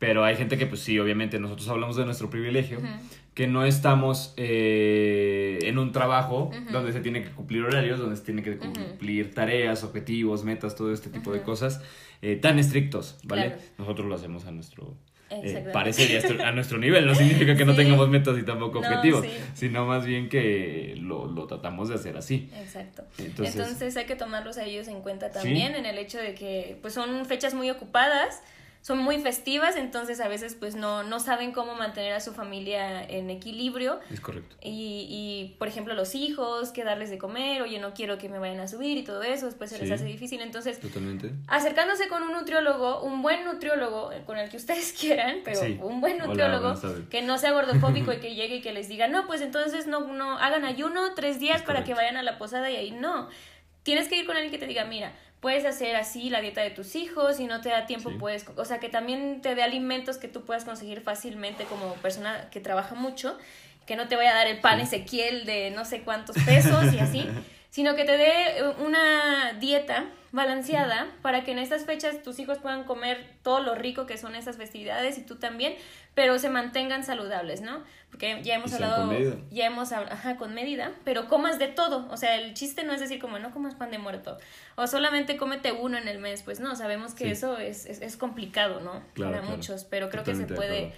Pero 0.05 0.23
hay 0.23 0.37
gente 0.37 0.59
que, 0.59 0.67
pues 0.67 0.83
sí, 0.83 0.99
obviamente 0.99 1.39
nosotros 1.41 1.67
hablamos 1.71 1.97
de 1.97 2.05
nuestro 2.05 2.29
privilegio, 2.29 2.79
que 3.33 3.47
no 3.47 3.65
estamos 3.65 4.35
eh, 4.37 5.59
en 5.63 5.79
un 5.79 5.93
trabajo 5.93 6.51
donde 6.71 6.93
se 6.93 7.01
tiene 7.01 7.23
que 7.23 7.31
cumplir 7.31 7.63
horarios, 7.63 7.99
donde 7.99 8.15
se 8.15 8.23
tiene 8.23 8.43
que 8.43 8.59
cumplir 8.59 9.33
tareas, 9.33 9.83
objetivos, 9.83 10.45
metas, 10.45 10.77
todo 10.77 10.93
este 10.93 11.09
tipo 11.09 11.33
de 11.33 11.41
cosas 11.41 11.81
eh, 12.21 12.37
tan 12.37 12.59
estrictos, 12.59 13.17
¿vale? 13.25 13.57
Nosotros 13.79 14.07
lo 14.07 14.15
hacemos 14.15 14.45
a 14.45 14.51
nuestro... 14.51 14.95
Eh, 15.31 15.71
parece 15.73 16.23
a 16.45 16.53
nuestro 16.53 16.77
nivel, 16.77 17.07
no 17.07 17.15
significa 17.15 17.57
que 17.57 17.65
no 17.65 17.75
tengamos 17.75 18.09
metas 18.11 18.39
y 18.39 18.43
tampoco 18.43 18.81
objetivos, 18.81 19.25
sino 19.55 19.87
más 19.87 20.05
bien 20.05 20.29
que 20.29 20.95
lo, 20.99 21.27
lo, 21.27 21.47
tratamos 21.47 21.89
de 21.89 21.95
hacer 21.95 22.19
así. 22.19 22.51
Exacto. 22.61 23.05
Entonces, 23.19 23.57
Entonces 23.57 23.97
hay 23.97 24.05
que 24.05 24.17
tomarlos 24.17 24.59
a 24.59 24.67
ellos 24.67 24.87
en 24.87 25.01
cuenta 25.01 25.33
también 25.33 25.75
en 25.75 25.87
el 25.87 25.97
hecho 25.97 26.19
de 26.19 26.35
que 26.35 26.77
pues 26.83 26.93
son 26.93 27.25
fechas 27.25 27.55
muy 27.55 27.71
ocupadas, 27.71 28.43
son 28.85 28.99
muy 28.99 29.19
festivas, 29.19 29.77
entonces 29.77 30.21
a 30.21 30.29
veces 30.29 30.55
pues 30.61 30.77
no, 30.77 31.03
no 31.05 31.19
saben 31.19 31.53
cómo 31.53 31.75
mantener 31.75 32.13
a 32.13 32.21
su 32.21 32.35
familia 32.35 33.03
en 33.03 33.31
equilibrio. 33.31 33.99
Es 34.11 34.21
correcto. 34.21 34.57
Y, 34.63 35.07
y, 35.09 35.57
por 35.59 35.69
ejemplo, 35.69 35.95
los 35.95 36.15
hijos, 36.15 36.71
que 36.71 36.85
darles 36.85 37.09
de 37.09 37.17
comer, 37.17 37.63
oye, 37.63 37.79
no 37.79 37.95
quiero 37.95 38.19
que 38.19 38.29
me 38.29 38.39
vayan 38.39 38.61
a 38.61 38.69
subir 38.69 38.99
y 38.99 39.03
todo 39.03 39.23
eso, 39.23 39.47
después 39.47 39.71
se 39.71 39.79
les 39.79 39.91
hace 39.91 40.05
difícil. 40.05 40.43
Entonces, 40.43 40.81
Totalmente. 40.81 41.31
acercándose 41.47 42.09
con 42.09 42.25
un 42.25 42.35
nutriólogo, 42.35 43.01
un 43.01 43.23
buen 43.23 43.47
nutriólogo, 43.47 44.11
con 44.27 44.37
el 44.37 44.51
que 44.51 44.59
ustedes 44.59 44.93
quieran, 45.01 45.39
pero 45.45 45.63
un 45.83 46.03
buen 46.03 46.19
nutriólogo, 46.19 46.75
que 47.09 47.23
no 47.23 47.39
sea 47.39 47.53
gordofóbico 47.53 48.13
y 48.13 48.17
que 48.21 48.35
llegue 48.35 48.57
y 48.57 48.61
que 48.61 48.75
les 48.75 48.89
diga, 48.89 49.09
no, 49.09 49.27
pues 49.27 49.41
entonces 49.41 49.87
no, 49.87 50.13
no 50.13 50.37
hagan 50.39 50.67
ayuno 50.67 51.15
tres 51.15 51.41
días 51.41 51.63
para 51.63 51.85
que 51.85 51.95
vayan 51.95 52.19
a 52.19 52.23
la 52.23 52.37
posada 52.37 52.71
y 52.71 52.77
ahí 52.77 52.91
no. 52.91 53.31
Tienes 53.83 54.09
que 54.09 54.19
ir 54.19 54.27
con 54.27 54.37
alguien 54.37 54.53
que 54.53 54.59
te 54.59 54.67
diga, 54.67 54.85
mira, 54.85 55.15
puedes 55.45 55.67
hacer 55.67 55.95
así 55.95 56.31
la 56.31 56.41
dieta 56.41 56.63
de 56.63 56.71
tus 56.71 56.97
hijos, 56.97 57.39
y 57.39 57.45
no 57.45 57.61
te 57.61 57.69
da 57.69 57.85
tiempo, 57.85 58.11
puedes, 58.19 58.47
o 58.57 58.65
sea, 58.65 58.81
que 58.81 58.89
también 58.89 59.43
te 59.43 59.55
dé 59.55 59.63
alimentos 59.63 60.17
que 60.17 60.27
tú 60.27 60.47
puedas 60.47 60.65
conseguir 60.65 61.03
fácilmente 61.03 61.65
como 61.65 61.93
persona 61.97 62.49
que 62.51 62.61
trabaja 62.61 62.95
mucho, 62.95 63.37
que 63.85 63.95
no 63.95 64.09
te 64.09 64.17
vaya 64.17 64.31
a 64.31 64.37
dar 64.37 64.47
el 64.47 64.63
pan 64.63 64.81
Ezequiel 64.81 65.45
de 65.45 65.71
no 65.71 65.85
sé 65.85 66.01
cuántos 66.01 66.35
pesos 66.47 66.95
y 66.95 66.99
así, 66.99 67.29
sino 67.75 67.97
que 67.97 68.05
te 68.05 68.17
dé 68.17 68.59
eh, 68.59 68.63
una 68.87 69.55
dieta 69.59 70.05
balanceada 70.31 71.09
para 71.23 71.43
que 71.43 71.51
en 71.51 71.59
estas 71.59 71.85
fechas 71.87 72.23
tus 72.23 72.39
hijos 72.39 72.59
puedan 72.59 72.85
comer 72.85 73.27
todo 73.43 73.59
lo 73.59 73.75
rico 73.75 74.07
que 74.07 74.17
son 74.17 74.37
esas 74.37 74.57
festividades 74.57 75.19
y 75.19 75.23
tú 75.23 75.37
también, 75.37 75.75
pero 76.15 76.39
se 76.39 76.51
mantengan 76.51 77.03
saludables, 77.03 77.63
¿no? 77.63 77.83
Porque 78.11 78.41
ya 78.45 78.55
hemos 78.55 78.73
hablado, 78.75 79.13
ya 79.51 79.67
hemos 79.67 79.91
ajá, 79.91 80.37
con 80.37 80.55
medida, 80.55 80.93
pero 81.03 81.27
comas 81.27 81.59
de 81.59 81.67
todo, 81.67 82.07
o 82.13 82.17
sea, 82.17 82.37
el 82.37 82.55
chiste 82.55 82.85
no 82.85 82.93
es 82.93 83.01
decir 83.01 83.19
como 83.19 83.41
no 83.41 83.51
comas 83.51 83.75
pan 83.75 83.91
de 83.91 83.99
muerto 83.99 84.39
o 84.77 84.87
solamente 84.87 85.37
cómete 85.37 85.73
uno 85.73 85.99
en 85.99 86.07
el 86.07 86.21
mes, 86.21 86.45
pues 86.45 86.61
no, 86.61 86.77
sabemos 86.77 87.13
que 87.15 87.33
eso 87.33 87.59
es, 87.59 87.87
es, 87.87 88.17
complicado, 88.17 88.83
¿no? 88.83 89.03
Para 89.19 89.43
muchos, 89.43 89.83
pero 89.83 90.11
creo 90.11 90.23
que 90.23 90.37
se 90.37 90.47
puede 90.47 90.93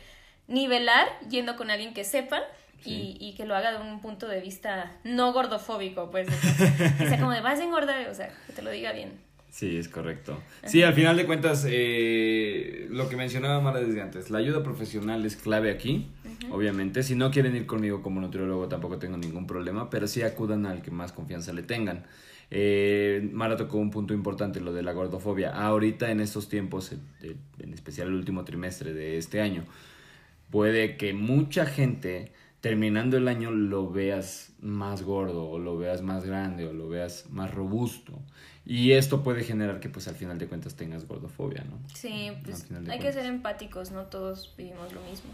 nivelar 0.46 1.08
yendo 1.30 1.56
con 1.56 1.70
alguien 1.70 1.94
que 1.94 2.04
sepa 2.04 2.42
y, 2.84 3.16
y, 3.20 3.34
que 3.34 3.44
lo 3.44 3.56
haga 3.56 3.72
de 3.72 3.90
un 3.90 4.00
punto 4.00 4.28
de 4.28 4.40
vista 4.40 4.92
no 5.04 5.32
gordofóbico, 5.32 6.10
pues. 6.10 6.28
O 6.28 7.08
sea, 7.08 7.18
como 7.18 7.32
de 7.32 7.40
vas 7.40 7.58
a 7.58 7.64
engordar, 7.64 8.08
o 8.08 8.14
sea, 8.14 8.30
que 8.46 8.52
te 8.52 8.62
lo 8.62 8.70
diga 8.70 8.92
bien. 8.92 9.26
Sí, 9.56 9.78
es 9.78 9.88
correcto. 9.88 10.38
Sí, 10.66 10.82
al 10.82 10.92
final 10.92 11.16
de 11.16 11.24
cuentas, 11.24 11.66
eh, 11.66 12.88
lo 12.90 13.08
que 13.08 13.16
mencionaba 13.16 13.58
Mara 13.60 13.80
desde 13.80 14.02
antes, 14.02 14.28
la 14.28 14.36
ayuda 14.36 14.62
profesional 14.62 15.24
es 15.24 15.34
clave 15.34 15.70
aquí, 15.70 16.10
obviamente. 16.50 17.02
Si 17.02 17.14
no 17.14 17.30
quieren 17.30 17.56
ir 17.56 17.64
conmigo 17.64 18.02
como 18.02 18.20
nutriólogo, 18.20 18.68
tampoco 18.68 18.98
tengo 18.98 19.16
ningún 19.16 19.46
problema, 19.46 19.88
pero 19.88 20.08
sí 20.08 20.20
acudan 20.20 20.66
al 20.66 20.82
que 20.82 20.90
más 20.90 21.12
confianza 21.12 21.54
le 21.54 21.62
tengan. 21.62 22.04
Eh, 22.50 23.30
Mara 23.32 23.56
tocó 23.56 23.78
un 23.78 23.90
punto 23.90 24.12
importante, 24.12 24.60
lo 24.60 24.74
de 24.74 24.82
la 24.82 24.92
gordofobia. 24.92 25.54
Ahorita 25.54 26.10
en 26.10 26.20
estos 26.20 26.50
tiempos, 26.50 26.92
en 27.22 27.72
especial 27.72 28.08
el 28.08 28.14
último 28.14 28.44
trimestre 28.44 28.92
de 28.92 29.16
este 29.16 29.40
año, 29.40 29.64
puede 30.50 30.98
que 30.98 31.14
mucha 31.14 31.64
gente 31.64 32.30
terminando 32.60 33.16
el 33.16 33.28
año 33.28 33.50
lo 33.50 33.90
veas 33.90 34.52
más 34.60 35.02
gordo 35.02 35.48
o 35.48 35.58
lo 35.58 35.76
veas 35.76 36.02
más 36.02 36.24
grande 36.24 36.66
o 36.66 36.72
lo 36.72 36.88
veas 36.88 37.26
más 37.30 37.52
robusto. 37.52 38.18
Y 38.64 38.92
esto 38.92 39.22
puede 39.22 39.44
generar 39.44 39.78
que 39.78 39.88
pues 39.88 40.08
al 40.08 40.16
final 40.16 40.38
de 40.38 40.48
cuentas 40.48 40.74
tengas 40.74 41.06
gordofobia, 41.06 41.64
¿no? 41.64 41.78
Sí, 41.94 42.32
pues 42.44 42.66
hay 42.88 42.98
que 42.98 43.12
ser 43.12 43.26
empáticos, 43.26 43.92
no 43.92 44.06
todos 44.06 44.54
vivimos 44.56 44.92
lo 44.92 45.00
mismo. 45.02 45.30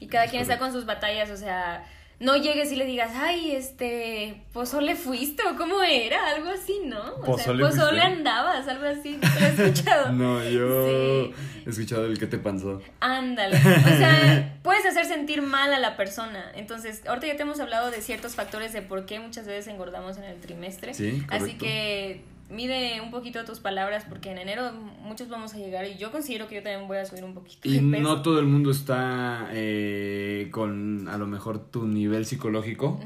Y 0.00 0.08
cada 0.08 0.26
quien 0.26 0.42
está 0.42 0.58
con 0.58 0.72
sus 0.72 0.84
batallas, 0.84 1.30
o 1.30 1.36
sea, 1.36 1.86
no 2.18 2.36
llegues 2.36 2.72
y 2.72 2.76
le 2.76 2.86
digas, 2.86 3.12
ay, 3.14 3.52
este, 3.52 4.42
pozole 4.52 4.96
fuiste 4.96 5.42
o 5.42 5.56
cómo 5.56 5.82
era, 5.82 6.28
algo 6.28 6.48
así, 6.48 6.80
¿no? 6.86 6.98
O 7.16 7.20
pozole, 7.20 7.62
sea, 7.62 7.70
pozole 7.70 8.00
andabas, 8.00 8.66
algo 8.68 8.86
así, 8.86 9.18
¿te 9.18 9.26
lo 9.26 9.46
has 9.46 9.58
escuchado? 9.58 10.12
no, 10.12 10.42
yo 10.48 10.86
he 10.88 11.34
escuchado 11.66 12.06
el 12.06 12.18
que 12.18 12.26
te 12.26 12.38
pasó. 12.38 12.80
Ándale, 13.00 13.56
o 13.56 13.98
sea, 13.98 14.58
puedes 14.62 14.86
hacer 14.86 15.04
sentir 15.04 15.42
mal 15.42 15.74
a 15.74 15.78
la 15.78 15.96
persona. 15.96 16.50
Entonces, 16.54 17.02
ahorita 17.06 17.26
ya 17.26 17.36
te 17.36 17.42
hemos 17.42 17.60
hablado 17.60 17.90
de 17.90 18.00
ciertos 18.00 18.34
factores 18.34 18.72
de 18.72 18.80
por 18.80 19.04
qué 19.04 19.20
muchas 19.20 19.46
veces 19.46 19.66
engordamos 19.66 20.16
en 20.16 20.24
el 20.24 20.40
trimestre. 20.40 20.94
Sí, 20.94 21.22
Así 21.28 21.54
que 21.54 22.22
mide 22.50 23.00
un 23.00 23.10
poquito 23.10 23.44
tus 23.44 23.60
palabras 23.60 24.04
porque 24.08 24.30
en 24.30 24.38
enero 24.38 24.72
muchos 24.72 25.28
vamos 25.28 25.54
a 25.54 25.58
llegar 25.58 25.86
y 25.86 25.96
yo 25.96 26.12
considero 26.12 26.48
que 26.48 26.56
yo 26.56 26.62
también 26.62 26.86
voy 26.88 26.98
a 26.98 27.04
subir 27.04 27.24
un 27.24 27.34
poquito. 27.34 27.68
Y 27.68 27.80
no 27.80 28.22
todo 28.22 28.38
el 28.38 28.46
mundo 28.46 28.70
está 28.70 29.48
eh, 29.52 30.48
con 30.52 31.08
a 31.08 31.18
lo 31.18 31.26
mejor 31.26 31.70
tu 31.70 31.86
nivel 31.86 32.26
psicológico. 32.26 33.00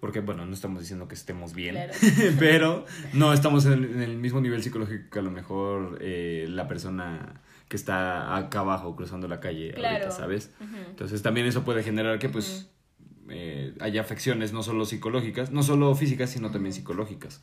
Porque, 0.00 0.20
bueno, 0.20 0.46
no 0.46 0.54
estamos 0.54 0.78
diciendo 0.80 1.08
que 1.08 1.16
estemos 1.16 1.54
bien, 1.54 1.76
pero 2.38 2.86
no 3.14 3.32
estamos 3.32 3.66
en, 3.66 4.00
el 4.00 4.16
mismo 4.16 4.40
nivel 4.40 4.62
psicológico 4.62 5.10
que 5.10 5.18
a 5.18 5.22
lo 5.22 5.32
mejor 5.32 5.98
eh, 6.00 6.46
la 6.48 6.68
persona 6.68 7.42
que 7.68 7.76
está 7.76 8.36
acá 8.36 8.60
abajo 8.60 8.94
cruzando 8.94 9.26
la 9.26 9.40
calle 9.40 9.74
ahorita, 9.76 10.12
¿sabes? 10.12 10.52
Entonces 10.88 11.20
también 11.22 11.46
eso 11.46 11.64
puede 11.64 11.82
generar 11.82 12.20
que 12.20 12.28
pues 12.28 12.70
eh, 13.28 13.74
haya 13.80 14.00
afecciones 14.00 14.52
no 14.52 14.62
solo 14.62 14.86
psicológicas, 14.86 15.50
no 15.50 15.62
solo 15.62 15.94
físicas, 15.94 16.30
sino 16.30 16.50
también 16.50 16.72
psicológicas. 16.72 17.42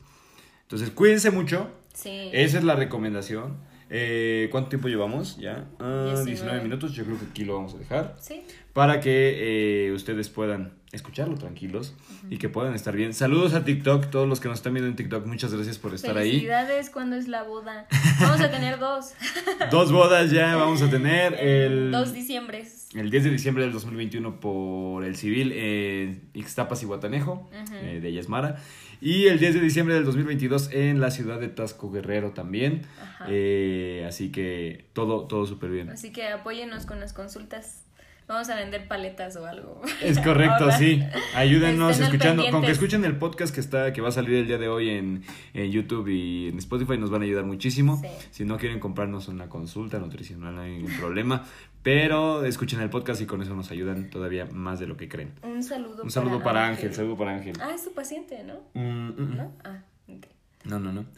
Entonces, 0.66 0.90
cuídense 0.90 1.30
mucho. 1.30 1.70
Sí. 1.94 2.28
Esa 2.32 2.58
es 2.58 2.64
la 2.64 2.74
recomendación. 2.74 3.58
Eh, 3.88 4.48
¿Cuánto 4.50 4.70
tiempo 4.70 4.88
llevamos? 4.88 5.36
Ya. 5.36 5.68
19. 5.78 6.50
Ah, 6.50 6.62
minutos. 6.62 6.92
Yo 6.92 7.04
creo 7.04 7.18
que 7.18 7.26
aquí 7.26 7.44
lo 7.44 7.54
vamos 7.54 7.74
a 7.74 7.78
dejar. 7.78 8.16
Sí. 8.20 8.42
Para 8.76 9.00
que 9.00 9.86
eh, 9.86 9.92
ustedes 9.92 10.28
puedan 10.28 10.74
escucharlo 10.92 11.38
tranquilos 11.38 11.94
y 12.28 12.36
que 12.36 12.50
puedan 12.50 12.74
estar 12.74 12.94
bien. 12.94 13.14
Saludos 13.14 13.54
a 13.54 13.64
TikTok, 13.64 14.10
todos 14.10 14.28
los 14.28 14.38
que 14.38 14.48
nos 14.48 14.58
están 14.58 14.74
viendo 14.74 14.90
en 14.90 14.96
TikTok, 14.96 15.24
muchas 15.24 15.54
gracias 15.54 15.78
por 15.78 15.94
estar 15.94 16.18
ahí. 16.18 16.32
Felicidades 16.32 16.90
cuando 16.90 17.16
es 17.16 17.26
la 17.26 17.42
boda. 17.42 17.86
Vamos 18.20 18.38
a 18.42 18.50
tener 18.50 18.78
dos. 18.78 19.14
dos 19.70 19.90
bodas 19.90 20.30
ya 20.30 20.56
vamos 20.56 20.82
a 20.82 20.90
tener. 20.90 21.32
El, 21.40 21.90
dos 21.90 22.12
diciembre. 22.12 22.66
El 22.92 23.10
10 23.10 23.24
de 23.24 23.30
diciembre 23.30 23.64
del 23.64 23.72
2021 23.72 24.40
por 24.40 25.04
el 25.04 25.16
civil 25.16 25.52
en 25.52 26.28
Ixtapas 26.34 26.82
y 26.82 26.86
Guatanejo, 26.86 27.48
eh, 27.72 28.00
de 28.02 28.12
Yasmara. 28.12 28.56
Y 29.00 29.28
el 29.28 29.38
10 29.38 29.54
de 29.54 29.60
diciembre 29.60 29.94
del 29.94 30.04
2022 30.04 30.68
en 30.72 31.00
la 31.00 31.10
ciudad 31.10 31.40
de 31.40 31.48
Tasco 31.48 31.90
Guerrero 31.90 32.32
también. 32.32 32.82
Eh, 33.26 34.04
así 34.06 34.30
que 34.30 34.90
todo, 34.92 35.26
todo 35.26 35.46
súper 35.46 35.70
bien. 35.70 35.88
Así 35.88 36.12
que 36.12 36.28
apóyenos 36.28 36.84
con 36.84 37.00
las 37.00 37.14
consultas. 37.14 37.85
Vamos 38.28 38.48
a 38.50 38.56
vender 38.56 38.88
paletas 38.88 39.36
o 39.36 39.46
algo. 39.46 39.80
Es 40.02 40.18
correcto, 40.18 40.68
sí. 40.78 41.00
Ayúdenos 41.36 42.00
escuchando. 42.00 42.42
Con 42.50 42.62
que 42.62 42.72
escuchen 42.72 43.04
el 43.04 43.16
podcast 43.16 43.54
que 43.54 43.60
está, 43.60 43.92
que 43.92 44.00
va 44.00 44.08
a 44.08 44.12
salir 44.12 44.34
el 44.34 44.46
día 44.48 44.58
de 44.58 44.68
hoy 44.68 44.90
en, 44.90 45.22
YouTube 45.54 46.08
y 46.08 46.48
en 46.48 46.58
Spotify, 46.58 46.98
nos 46.98 47.10
van 47.10 47.22
a 47.22 47.24
ayudar 47.24 47.44
muchísimo. 47.44 48.02
Si 48.32 48.44
no 48.44 48.58
quieren 48.58 48.80
comprarnos 48.80 49.28
una 49.28 49.48
consulta 49.48 50.00
nutricional, 50.00 50.56
no 50.56 50.62
hay 50.62 50.72
ningún 50.72 50.96
problema. 50.96 51.44
Pero 51.84 52.44
escuchen 52.44 52.80
el 52.80 52.90
podcast 52.90 53.20
y 53.20 53.26
con 53.26 53.42
eso 53.42 53.54
nos 53.54 53.70
ayudan 53.70 54.10
todavía 54.10 54.46
más 54.46 54.80
de 54.80 54.88
lo 54.88 54.96
que 54.96 55.08
creen. 55.08 55.32
Un 55.44 55.62
saludo. 55.62 56.02
Un 56.02 56.10
saludo 56.10 56.42
para, 56.42 56.66
Ángel. 56.66 56.92
saludo 56.92 57.16
para 57.16 57.36
Ángel. 57.36 57.56
Ah, 57.60 57.70
es 57.74 57.84
tu 57.84 57.94
paciente, 57.94 58.42
¿no? 58.42 58.54
Mm, 58.74 59.10
mm, 59.10 59.14
mm. 59.18 59.36
¿No? 59.36 59.52
Ah, 59.62 59.82
ok. 60.08 60.26
No, 60.64 60.80
no, 60.80 60.92
no. 60.92 61.00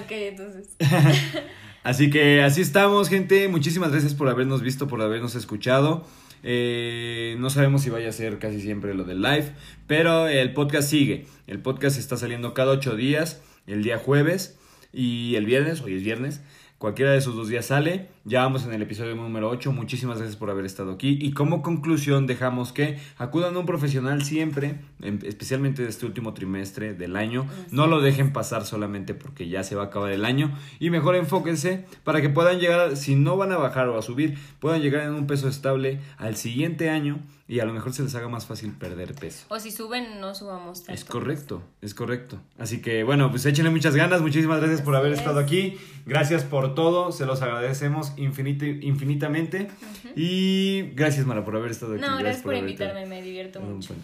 ok, 0.00 0.10
entonces. 0.10 0.76
Así 1.88 2.10
que 2.10 2.42
así 2.42 2.60
estamos, 2.60 3.08
gente. 3.08 3.48
Muchísimas 3.48 3.92
gracias 3.92 4.12
por 4.12 4.28
habernos 4.28 4.60
visto, 4.60 4.88
por 4.88 5.00
habernos 5.00 5.34
escuchado. 5.34 6.04
Eh, 6.42 7.34
no 7.38 7.48
sabemos 7.48 7.80
si 7.80 7.88
vaya 7.88 8.10
a 8.10 8.12
ser 8.12 8.38
casi 8.38 8.60
siempre 8.60 8.92
lo 8.92 9.04
del 9.04 9.22
live, 9.22 9.54
pero 9.86 10.28
el 10.28 10.52
podcast 10.52 10.90
sigue. 10.90 11.24
El 11.46 11.60
podcast 11.60 11.98
está 11.98 12.18
saliendo 12.18 12.52
cada 12.52 12.72
ocho 12.72 12.94
días, 12.94 13.40
el 13.66 13.82
día 13.82 13.96
jueves 13.96 14.58
y 14.92 15.36
el 15.36 15.46
viernes, 15.46 15.80
hoy 15.80 15.94
es 15.94 16.02
viernes. 16.02 16.42
Cualquiera 16.76 17.12
de 17.12 17.18
esos 17.20 17.34
dos 17.34 17.48
días 17.48 17.64
sale. 17.64 18.08
Ya 18.28 18.42
vamos 18.42 18.66
en 18.66 18.74
el 18.74 18.82
episodio 18.82 19.14
número 19.14 19.48
8. 19.48 19.72
Muchísimas 19.72 20.18
gracias 20.18 20.36
por 20.36 20.50
haber 20.50 20.66
estado 20.66 20.92
aquí. 20.92 21.18
Y 21.18 21.32
como 21.32 21.62
conclusión 21.62 22.26
dejamos 22.26 22.74
que 22.74 22.98
acudan 23.16 23.56
a 23.56 23.58
un 23.60 23.64
profesional 23.64 24.22
siempre, 24.22 24.80
especialmente 25.22 25.82
de 25.82 25.88
este 25.88 26.04
último 26.04 26.34
trimestre 26.34 26.92
del 26.92 27.16
año. 27.16 27.46
No 27.70 27.86
lo 27.86 28.02
dejen 28.02 28.34
pasar 28.34 28.66
solamente 28.66 29.14
porque 29.14 29.48
ya 29.48 29.64
se 29.64 29.76
va 29.76 29.84
a 29.84 29.86
acabar 29.86 30.12
el 30.12 30.26
año. 30.26 30.52
Y 30.78 30.90
mejor 30.90 31.16
enfóquense 31.16 31.86
para 32.04 32.20
que 32.20 32.28
puedan 32.28 32.60
llegar, 32.60 32.98
si 32.98 33.14
no 33.14 33.38
van 33.38 33.50
a 33.52 33.56
bajar 33.56 33.88
o 33.88 33.98
a 33.98 34.02
subir, 34.02 34.36
puedan 34.60 34.82
llegar 34.82 35.04
en 35.04 35.14
un 35.14 35.26
peso 35.26 35.48
estable 35.48 35.98
al 36.18 36.36
siguiente 36.36 36.90
año 36.90 37.22
y 37.50 37.60
a 37.60 37.64
lo 37.64 37.72
mejor 37.72 37.94
se 37.94 38.02
les 38.02 38.14
haga 38.14 38.28
más 38.28 38.44
fácil 38.44 38.72
perder 38.72 39.14
peso. 39.14 39.46
O 39.48 39.58
si 39.58 39.70
suben, 39.70 40.20
no 40.20 40.34
subamos 40.34 40.84
tanto. 40.84 40.92
Es 40.92 41.06
correcto, 41.06 41.62
es 41.80 41.94
correcto. 41.94 42.38
Así 42.58 42.82
que 42.82 43.04
bueno, 43.04 43.30
pues 43.30 43.46
échenle 43.46 43.70
muchas 43.70 43.96
ganas. 43.96 44.20
Muchísimas 44.20 44.60
gracias 44.60 44.82
por 44.82 44.94
haber 44.94 45.14
estado 45.14 45.40
aquí. 45.40 45.78
Gracias 46.04 46.44
por 46.44 46.74
todo. 46.74 47.10
Se 47.10 47.24
los 47.24 47.40
agradecemos 47.40 48.12
infinitamente. 48.18 49.68
Y 50.16 50.90
gracias, 50.94 51.26
Mara, 51.26 51.44
por 51.44 51.56
haber 51.56 51.70
estado 51.70 51.94
aquí. 51.94 52.02
No, 52.02 52.18
gracias, 52.18 52.42
por, 52.42 52.54
invitarme. 52.54 53.06
Me 53.06 53.22
divierto 53.22 53.60
mucho. 53.60 53.94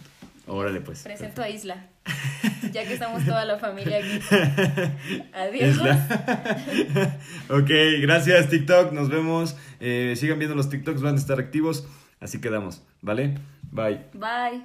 Órale, 0.47 0.81
pues. 0.81 1.03
Presento 1.03 1.41
a 1.41 1.49
Isla. 1.49 1.87
Ya 2.71 2.83
que 2.83 2.93
estamos 2.93 3.23
toda 3.23 3.45
la 3.45 3.57
familia 3.57 3.99
aquí. 3.99 4.19
Adiós. 5.33 5.77
ok, 7.49 7.69
gracias 8.01 8.49
TikTok. 8.49 8.91
Nos 8.91 9.09
vemos. 9.09 9.55
Eh, 9.79 10.13
sigan 10.17 10.39
viendo 10.39 10.55
los 10.55 10.69
TikToks, 10.69 11.01
van 11.01 11.15
a 11.15 11.17
estar 11.17 11.39
activos. 11.39 11.87
Así 12.19 12.41
quedamos, 12.41 12.83
¿vale? 13.01 13.35
Bye. 13.71 14.01
Bye. 14.13 14.63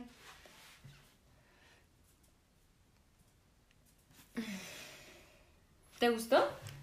¿Te 5.99 6.09
gustó? 6.09 6.49